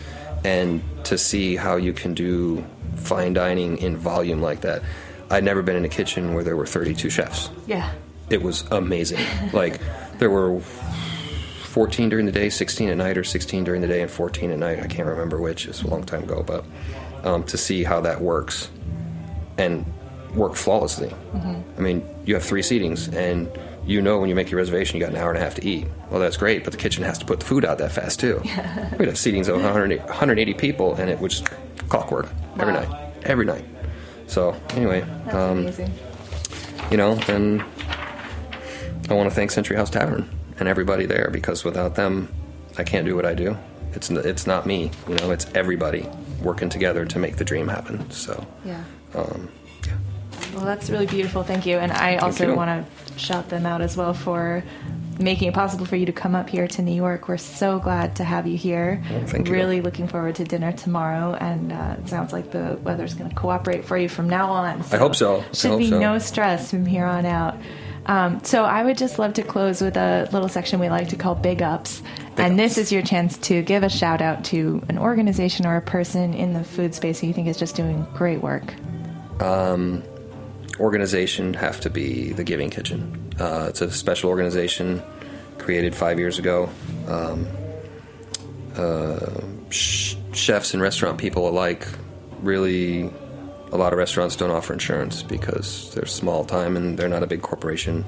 And 0.43 0.81
to 1.05 1.17
see 1.17 1.55
how 1.55 1.77
you 1.77 1.93
can 1.93 2.13
do 2.13 2.65
fine 2.95 3.33
dining 3.33 3.77
in 3.77 3.97
volume 3.97 4.41
like 4.41 4.62
that. 4.62 4.81
I'd 5.29 5.43
never 5.43 5.62
been 5.62 5.75
in 5.75 5.86
a 5.86 5.89
kitchen 5.89 6.33
where 6.33 6.43
there 6.43 6.55
were 6.55 6.65
32 6.65 7.10
chefs. 7.10 7.49
Yeah. 7.65 7.91
It 8.29 8.41
was 8.41 8.63
amazing. 8.71 9.25
like, 9.53 9.79
there 10.19 10.29
were 10.29 10.60
14 10.60 12.10
during 12.10 12.25
the 12.25 12.31
day, 12.31 12.49
16 12.49 12.89
at 12.89 12.97
night, 12.97 13.17
or 13.17 13.23
16 13.23 13.63
during 13.63 13.81
the 13.81 13.88
day 13.88 14.01
and 14.01 14.12
14 14.12 14.51
at 14.51 14.60
night. 14.60 14.79
I 14.79 14.88
can't 14.88 15.07
remember 15.07 15.39
which. 15.39 15.65
It's 15.67 15.81
a 15.81 15.88
long 15.88 16.03
time 16.03 16.23
ago. 16.23 16.43
But 16.43 16.65
um, 17.23 17.43
to 17.45 17.57
see 17.57 17.83
how 17.83 18.01
that 18.01 18.21
works 18.21 18.69
and 19.57 19.86
work 20.33 20.55
flawlessly. 20.55 21.13
I 21.77 21.81
mean, 21.81 22.07
you 22.25 22.36
have 22.36 22.43
three 22.43 22.62
seatings, 22.62 23.13
and 23.13 23.49
you 23.88 24.02
know 24.02 24.19
when 24.19 24.30
you 24.30 24.36
make 24.36 24.52
your 24.52 24.60
reservation, 24.60 24.97
you 25.00 25.04
got 25.06 25.13
an 25.13 25.19
hour 25.19 25.30
and 25.30 25.38
a 25.38 25.41
half 25.41 25.56
to 25.56 25.65
eat. 25.65 25.88
Well, 26.12 26.19
that's 26.19 26.38
great, 26.38 26.63
but 26.63 26.71
the 26.71 26.78
kitchen 26.78 27.04
has 27.04 27.17
to 27.19 27.26
put 27.26 27.39
the 27.39 27.45
food 27.45 27.65
out 27.65 27.78
that 27.80 27.91
fast 27.91 28.19
too. 28.19 28.39
We'd 29.00 29.08
have 29.08 29.15
seatings 29.15 29.47
of 29.47 29.56
100, 29.56 30.00
180 30.00 30.54
people, 30.56 30.93
and 30.95 31.10
it 31.10 31.19
was 31.19 31.41
clockwork 31.89 32.28
every 32.60 32.73
night, 32.73 33.13
every 33.23 33.45
night. 33.45 33.63
So 34.28 34.60
anyway, 34.71 35.02
um, 35.32 35.69
you 36.91 36.97
know, 36.97 37.13
and 37.28 37.63
I 39.10 39.13
want 39.13 39.30
to 39.30 39.36
thank 39.36 39.52
Century 39.52 39.78
House 39.78 39.89
Tavern 39.89 40.30
and 40.60 40.67
everybody 40.67 41.06
there 41.06 41.30
because 41.32 41.63
without 41.63 41.95
them, 41.95 42.28
I 42.78 42.84
can't 42.84 43.06
do 43.06 43.15
what 43.15 43.26
I 43.26 43.34
do. 43.34 43.58
It's 43.93 44.10
it's 44.12 44.45
not 44.45 44.65
me, 44.65 44.91
you 45.08 45.15
know. 45.15 45.32
It's 45.32 45.47
everybody 45.56 46.08
working 46.43 46.69
together 46.69 47.06
to 47.06 47.19
make 47.19 47.38
the 47.38 47.45
dream 47.45 47.67
happen. 47.69 48.12
So, 48.12 48.45
Yeah. 48.65 48.84
um, 49.15 49.50
yeah. 49.65 49.66
Well, 50.58 50.65
that's 50.65 50.89
really 50.89 51.06
beautiful. 51.06 51.43
Thank 51.43 51.67
you. 51.67 51.78
And 51.78 51.91
I 51.91 52.15
also 52.15 52.56
want 52.56 52.84
to 52.84 53.20
shout 53.20 53.48
them 53.50 53.67
out 53.67 53.82
as 53.82 53.96
well 53.96 54.15
for 54.15 54.63
making 55.20 55.50
it 55.50 55.54
possible 55.54 55.86
for 55.86 55.96
you 55.96 56.08
to 56.08 56.12
come 56.12 56.34
up 56.34 56.50
here 56.50 56.67
to 56.67 56.82
New 56.82 56.96
York. 56.96 57.28
We're 57.28 57.38
so 57.38 57.78
glad 57.78 58.15
to 58.15 58.24
have 58.24 58.48
you 58.48 58.58
here. 58.58 59.04
Well, 59.08 59.28
thank 59.28 59.48
you. 59.48 59.54
Really 59.54 59.82
looking 59.82 60.08
forward 60.08 60.34
to 60.36 60.46
dinner 60.46 60.72
tomorrow. 60.72 61.36
And 61.36 61.72
uh, 61.72 61.98
it 62.00 62.10
sounds 62.10 62.34
like 62.34 62.50
the 62.50 62.80
weather's 62.82 63.13
going 63.13 63.30
to 63.30 63.36
cooperate 63.36 63.86
for 63.86 64.00
you 64.00 64.10
from 64.10 64.28
now 64.28 64.50
on. 64.50 64.82
I 64.91 64.98
hope 64.98 65.15
so. 65.15 65.43
Should 65.54 65.72
hope 65.72 65.80
be 65.80 65.89
so. 65.89 66.00
no 66.00 66.17
stress 66.17 66.72
from 66.72 66.88
here 66.88 67.06
on 67.06 67.28
out. 67.28 67.56
Um, 68.08 68.43
so 68.43 68.63
I 68.63 68.84
would 68.84 68.98
just 68.98 69.20
love 69.20 69.34
to 69.34 69.43
close 69.43 69.80
with 69.80 69.96
a 69.96 70.28
little 70.32 70.50
section 70.50 70.80
we 70.80 70.89
like 70.89 71.10
to 71.10 71.17
call 71.17 71.36
Big 71.36 71.62
Ups. 71.62 72.02
and 72.36 72.58
this 72.58 72.80
is 72.80 72.91
your 72.91 73.04
chance 73.04 73.38
to 73.39 73.62
give 73.62 73.84
a 73.84 73.89
shout 73.89 74.24
out 74.24 74.46
to 74.46 74.82
an 74.89 74.98
organization 74.98 75.67
or 75.67 75.76
a 75.76 75.82
person 75.82 76.34
in 76.34 76.54
the 76.54 76.63
food 76.63 76.96
space 76.96 77.20
who 77.20 77.28
you 77.28 77.34
think 77.34 77.48
is 77.48 77.58
just 77.58 77.76
doing 77.76 78.08
great 78.15 78.41
work. 78.41 78.74
Organization 80.79 81.53
have 81.53 81.79
to 81.81 81.89
be 81.89 82.31
the 82.33 82.43
Giving 82.43 82.69
Kitchen. 82.69 83.33
Uh, 83.39 83.67
it's 83.69 83.81
a 83.81 83.91
special 83.91 84.29
organization 84.29 85.01
created 85.57 85.95
five 85.95 86.19
years 86.19 86.39
ago. 86.39 86.69
Um, 87.07 87.47
uh, 88.75 89.41
sh- 89.69 90.15
chefs 90.33 90.73
and 90.73 90.81
restaurant 90.81 91.17
people 91.17 91.47
alike 91.49 91.87
really. 92.41 93.11
A 93.69 93.75
lot 93.75 93.91
of 93.91 93.99
restaurants 93.99 94.37
don't 94.37 94.51
offer 94.51 94.71
insurance 94.71 95.23
because 95.23 95.93
they're 95.93 96.05
small 96.05 96.45
time 96.45 96.77
and 96.77 96.97
they're 96.97 97.09
not 97.09 97.21
a 97.21 97.27
big 97.27 97.41
corporation. 97.41 98.05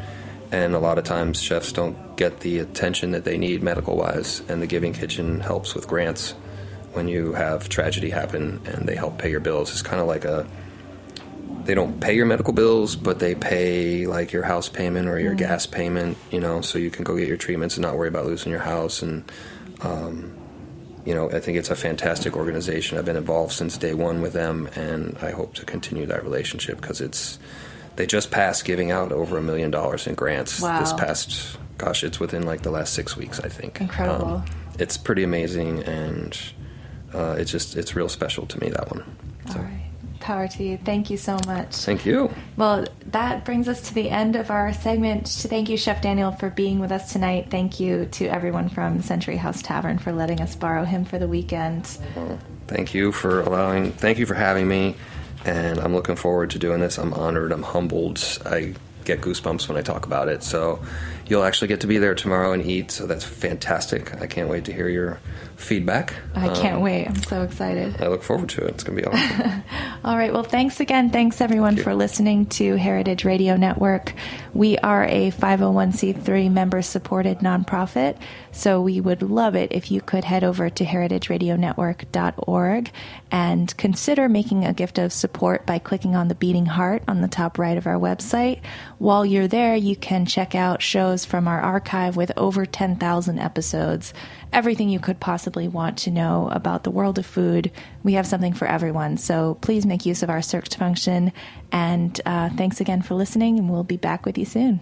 And 0.51 0.73
a 0.73 0.79
lot 0.79 0.97
of 0.97 1.03
times, 1.03 1.41
chefs 1.41 1.73
don't 1.73 2.15
get 2.15 2.39
the 2.39 2.60
attention 2.60 3.12
that 3.12 3.25
they 3.25 3.38
need 3.38 3.62
medical 3.62 3.97
wise. 3.97 4.41
And 4.47 4.62
the 4.62 4.67
Giving 4.67 4.93
Kitchen 4.93 5.41
helps 5.41 5.75
with 5.75 5.86
grants 5.86 6.32
when 6.93 7.08
you 7.08 7.34
have 7.34 7.69
tragedy 7.69 8.10
happen 8.10 8.62
and 8.65 8.88
they 8.88 8.95
help 8.95 9.17
pay 9.17 9.29
your 9.29 9.41
bills. 9.41 9.71
It's 9.71 9.82
kind 9.82 10.01
of 10.01 10.08
like 10.08 10.25
a 10.25 10.47
they 11.69 11.75
don't 11.75 11.99
pay 11.99 12.15
your 12.15 12.25
medical 12.25 12.51
bills, 12.51 12.95
but 12.95 13.19
they 13.19 13.36
pay 13.36 14.08
like 14.08 14.32
your 14.32 14.41
house 14.41 14.67
payment 14.67 15.08
or 15.08 15.19
your 15.19 15.36
gas 15.36 15.67
payment, 15.67 16.17
you 16.32 16.39
know, 16.39 16.62
so 16.62 16.79
you 16.79 16.89
can 16.89 17.03
go 17.03 17.15
get 17.15 17.27
your 17.27 17.38
treatments 17.38 17.77
and 17.77 17.84
not 17.84 17.95
worry 17.95 18.08
about 18.08 18.25
losing 18.25 18.51
your 18.51 18.60
house. 18.62 19.03
And, 19.03 19.32
um, 19.82 20.36
you 21.05 21.13
know, 21.13 21.29
I 21.29 21.39
think 21.39 21.60
it's 21.60 21.69
a 21.69 21.75
fantastic 21.75 22.36
organization. 22.36 22.97
I've 22.97 23.05
been 23.05 23.15
involved 23.15 23.51
since 23.53 23.77
day 23.77 23.93
one 23.93 24.19
with 24.19 24.34
them, 24.34 24.67
and 24.75 25.15
I 25.21 25.29
hope 25.29 25.53
to 25.55 25.65
continue 25.65 26.08
that 26.08 26.23
relationship 26.23 26.82
because 26.82 27.01
it's, 27.01 27.38
they 27.97 28.08
just 28.08 28.32
passed 28.32 28.65
giving 28.65 28.89
out 28.89 29.12
over 29.12 29.38
a 29.38 29.41
million 29.43 29.69
dollars 29.69 30.08
in 30.08 30.15
grants 30.15 30.60
Wow. 30.60 30.79
this 30.79 30.91
past, 30.93 31.55
gosh, 31.77 32.03
it's 32.03 32.19
within 32.19 32.47
like 32.47 32.63
the 32.63 32.71
last 32.71 32.95
six 32.95 33.15
weeks, 33.15 33.39
I 33.41 33.47
think. 33.47 33.79
Incredible. 33.79 34.27
Um, 34.38 34.45
it's 34.79 34.97
pretty 34.97 35.23
amazing, 35.23 35.84
and 35.84 36.36
uh, 37.13 37.36
it's 37.38 37.51
just, 37.51 37.77
it's 37.77 37.95
real 37.95 38.10
special 38.10 38.47
to 38.47 38.60
me, 38.60 38.69
that 38.69 38.89
one. 38.89 39.03
All 39.49 39.62
right. 39.62 39.79
Power 40.30 40.48
to 40.48 40.63
you. 40.63 40.78
Thank 40.78 41.10
you 41.10 41.18
so 41.18 41.39
much. 41.48 41.76
Thank 41.78 42.06
you. 42.06 42.32
Well, 42.56 42.86
that 43.08 43.46
brings 43.46 43.68
us 43.68 43.82
to 43.88 43.96
the 43.96 44.12
end 44.12 44.36
of 44.36 44.52
our 44.52 44.74
segment. 44.74 45.28
Thank 45.28 45.70
you, 45.70 45.76
Chef 45.76 46.04
Daniel, 46.04 46.32
for 46.34 46.52
being 46.52 46.78
with 46.78 46.92
us 46.92 47.12
tonight. 47.12 47.48
Thank 47.50 47.80
you 47.80 48.06
to 48.12 48.28
everyone 48.28 48.70
from 48.70 49.02
Century 49.02 49.38
House 49.38 49.63
Tavern 49.63 49.98
for 49.98 50.12
letting 50.12 50.39
us 50.39 50.56
borrow 50.56 50.84
him 50.86 51.04
for 51.04 51.18
the 51.18 51.28
weekend. 51.28 51.88
Thank 52.68 52.94
you 52.94 53.12
for 53.12 53.42
allowing. 53.42 53.92
Thank 53.92 54.20
you 54.20 54.28
for 54.28 54.36
having 54.36 54.68
me, 54.68 54.94
and 55.46 55.80
I'm 55.80 55.96
looking 55.96 56.15
forward 56.15 56.52
to 56.52 56.60
doing 56.60 56.80
this. 56.80 57.00
I'm 57.00 57.15
honored. 57.15 57.52
I'm 57.52 57.63
humbled. 57.63 58.24
I 58.46 58.76
get 59.06 59.22
goosebumps 59.22 59.68
when 59.68 59.80
I 59.80 59.82
talk 59.82 60.06
about 60.06 60.28
it. 60.28 60.44
So, 60.44 60.80
you'll 61.30 61.44
actually 61.44 61.70
get 61.70 61.82
to 61.82 61.88
be 61.88 61.98
there 61.98 62.15
tomorrow 62.15 62.52
and 62.52 62.63
eat. 62.63 62.92
So 62.92 63.06
that's 63.06 63.24
fantastic. 63.24 64.20
I 64.22 64.28
can't 64.28 64.50
wait 64.50 64.65
to 64.65 64.74
hear 64.74 64.89
your 64.89 65.20
feedback. 65.60 66.15
I 66.36 66.50
can't 66.50 66.78
Um, 66.78 66.82
wait. 66.82 67.08
I'm 67.08 67.22
so 67.22 67.43
excited. 67.43 68.02
I 68.02 68.08
look 68.08 68.24
forward 68.24 68.50
to 68.50 68.65
it. 68.65 68.69
It's 68.76 68.84
going 68.84 68.98
to 68.98 69.04
be 69.04 69.08
awesome. 69.17 69.63
All 70.06 70.17
right. 70.17 70.32
Well, 70.34 70.43
thanks 70.43 70.80
again. 70.80 71.10
Thanks 71.10 71.41
everyone 71.41 71.76
you. 71.78 71.84
for 71.84 71.93
listening 71.93 72.45
to 72.48 72.76
Heritage 72.76 73.26
Radio 73.26 73.56
Network. 73.58 74.13
We 74.54 74.78
are 74.80 75.06
a 75.06 75.32
501c3 75.32 76.52
member 76.52 76.82
supported 76.82 77.39
nonprofit. 77.39 78.17
So 78.52 78.82
we 78.82 79.00
would 79.02 79.22
love 79.22 79.56
it 79.56 79.72
if 79.72 79.91
you 79.91 80.02
could 80.02 80.24
head 80.24 80.43
over 80.43 80.69
to 80.69 80.84
heritageradionetwork.org 80.86 82.91
and 83.32 83.78
consider 83.78 84.28
making 84.28 84.65
a 84.65 84.74
gift 84.74 84.98
of 84.98 85.13
support 85.13 85.65
by 85.65 85.78
clicking 85.78 86.15
on 86.15 86.30
the 86.30 86.36
beating 86.36 86.65
heart 86.65 87.04
on 87.08 87.22
the 87.22 87.28
top 87.28 87.60
right 87.60 87.78
of 87.78 87.86
our 87.86 88.00
website. 88.00 88.62
While 88.98 89.26
you're 89.26 89.48
there, 89.48 89.76
you 89.76 89.95
can 89.95 90.26
check 90.26 90.56
out 90.56 90.82
shows 90.82 91.26
from 91.26 91.48
our 91.48 91.60
archive 91.62 92.15
with 92.15 92.32
over 92.38 92.65
10,000 92.65 93.38
episodes. 93.39 94.13
Everything 94.52 94.90
you 94.90 95.00
could 95.00 95.20
possibly 95.20 95.68
want 95.68 95.98
to 96.00 96.12
know 96.12 96.50
about 96.52 96.84
the 96.84 96.92
world 96.92 97.20
of 97.20 97.26
food. 97.26 97.72
We 98.04 98.14
have 98.14 98.26
something 98.26 98.54
for 98.54 98.68
everyone. 98.68 99.18
So 99.18 99.58
please 99.62 99.86
make 99.86 100.06
use 100.06 100.24
of 100.24 100.30
our 100.30 100.42
search 100.42 100.76
function. 100.76 101.32
And 101.72 102.20
uh, 102.26 102.50
thanks 102.50 102.82
again 102.82 103.02
for 103.02 103.14
listening, 103.16 103.60
and 103.60 103.70
we'll 103.70 103.84
be 103.84 103.98
back 103.98 104.26
with 104.26 104.38
you 104.38 104.46
soon. 104.46 104.82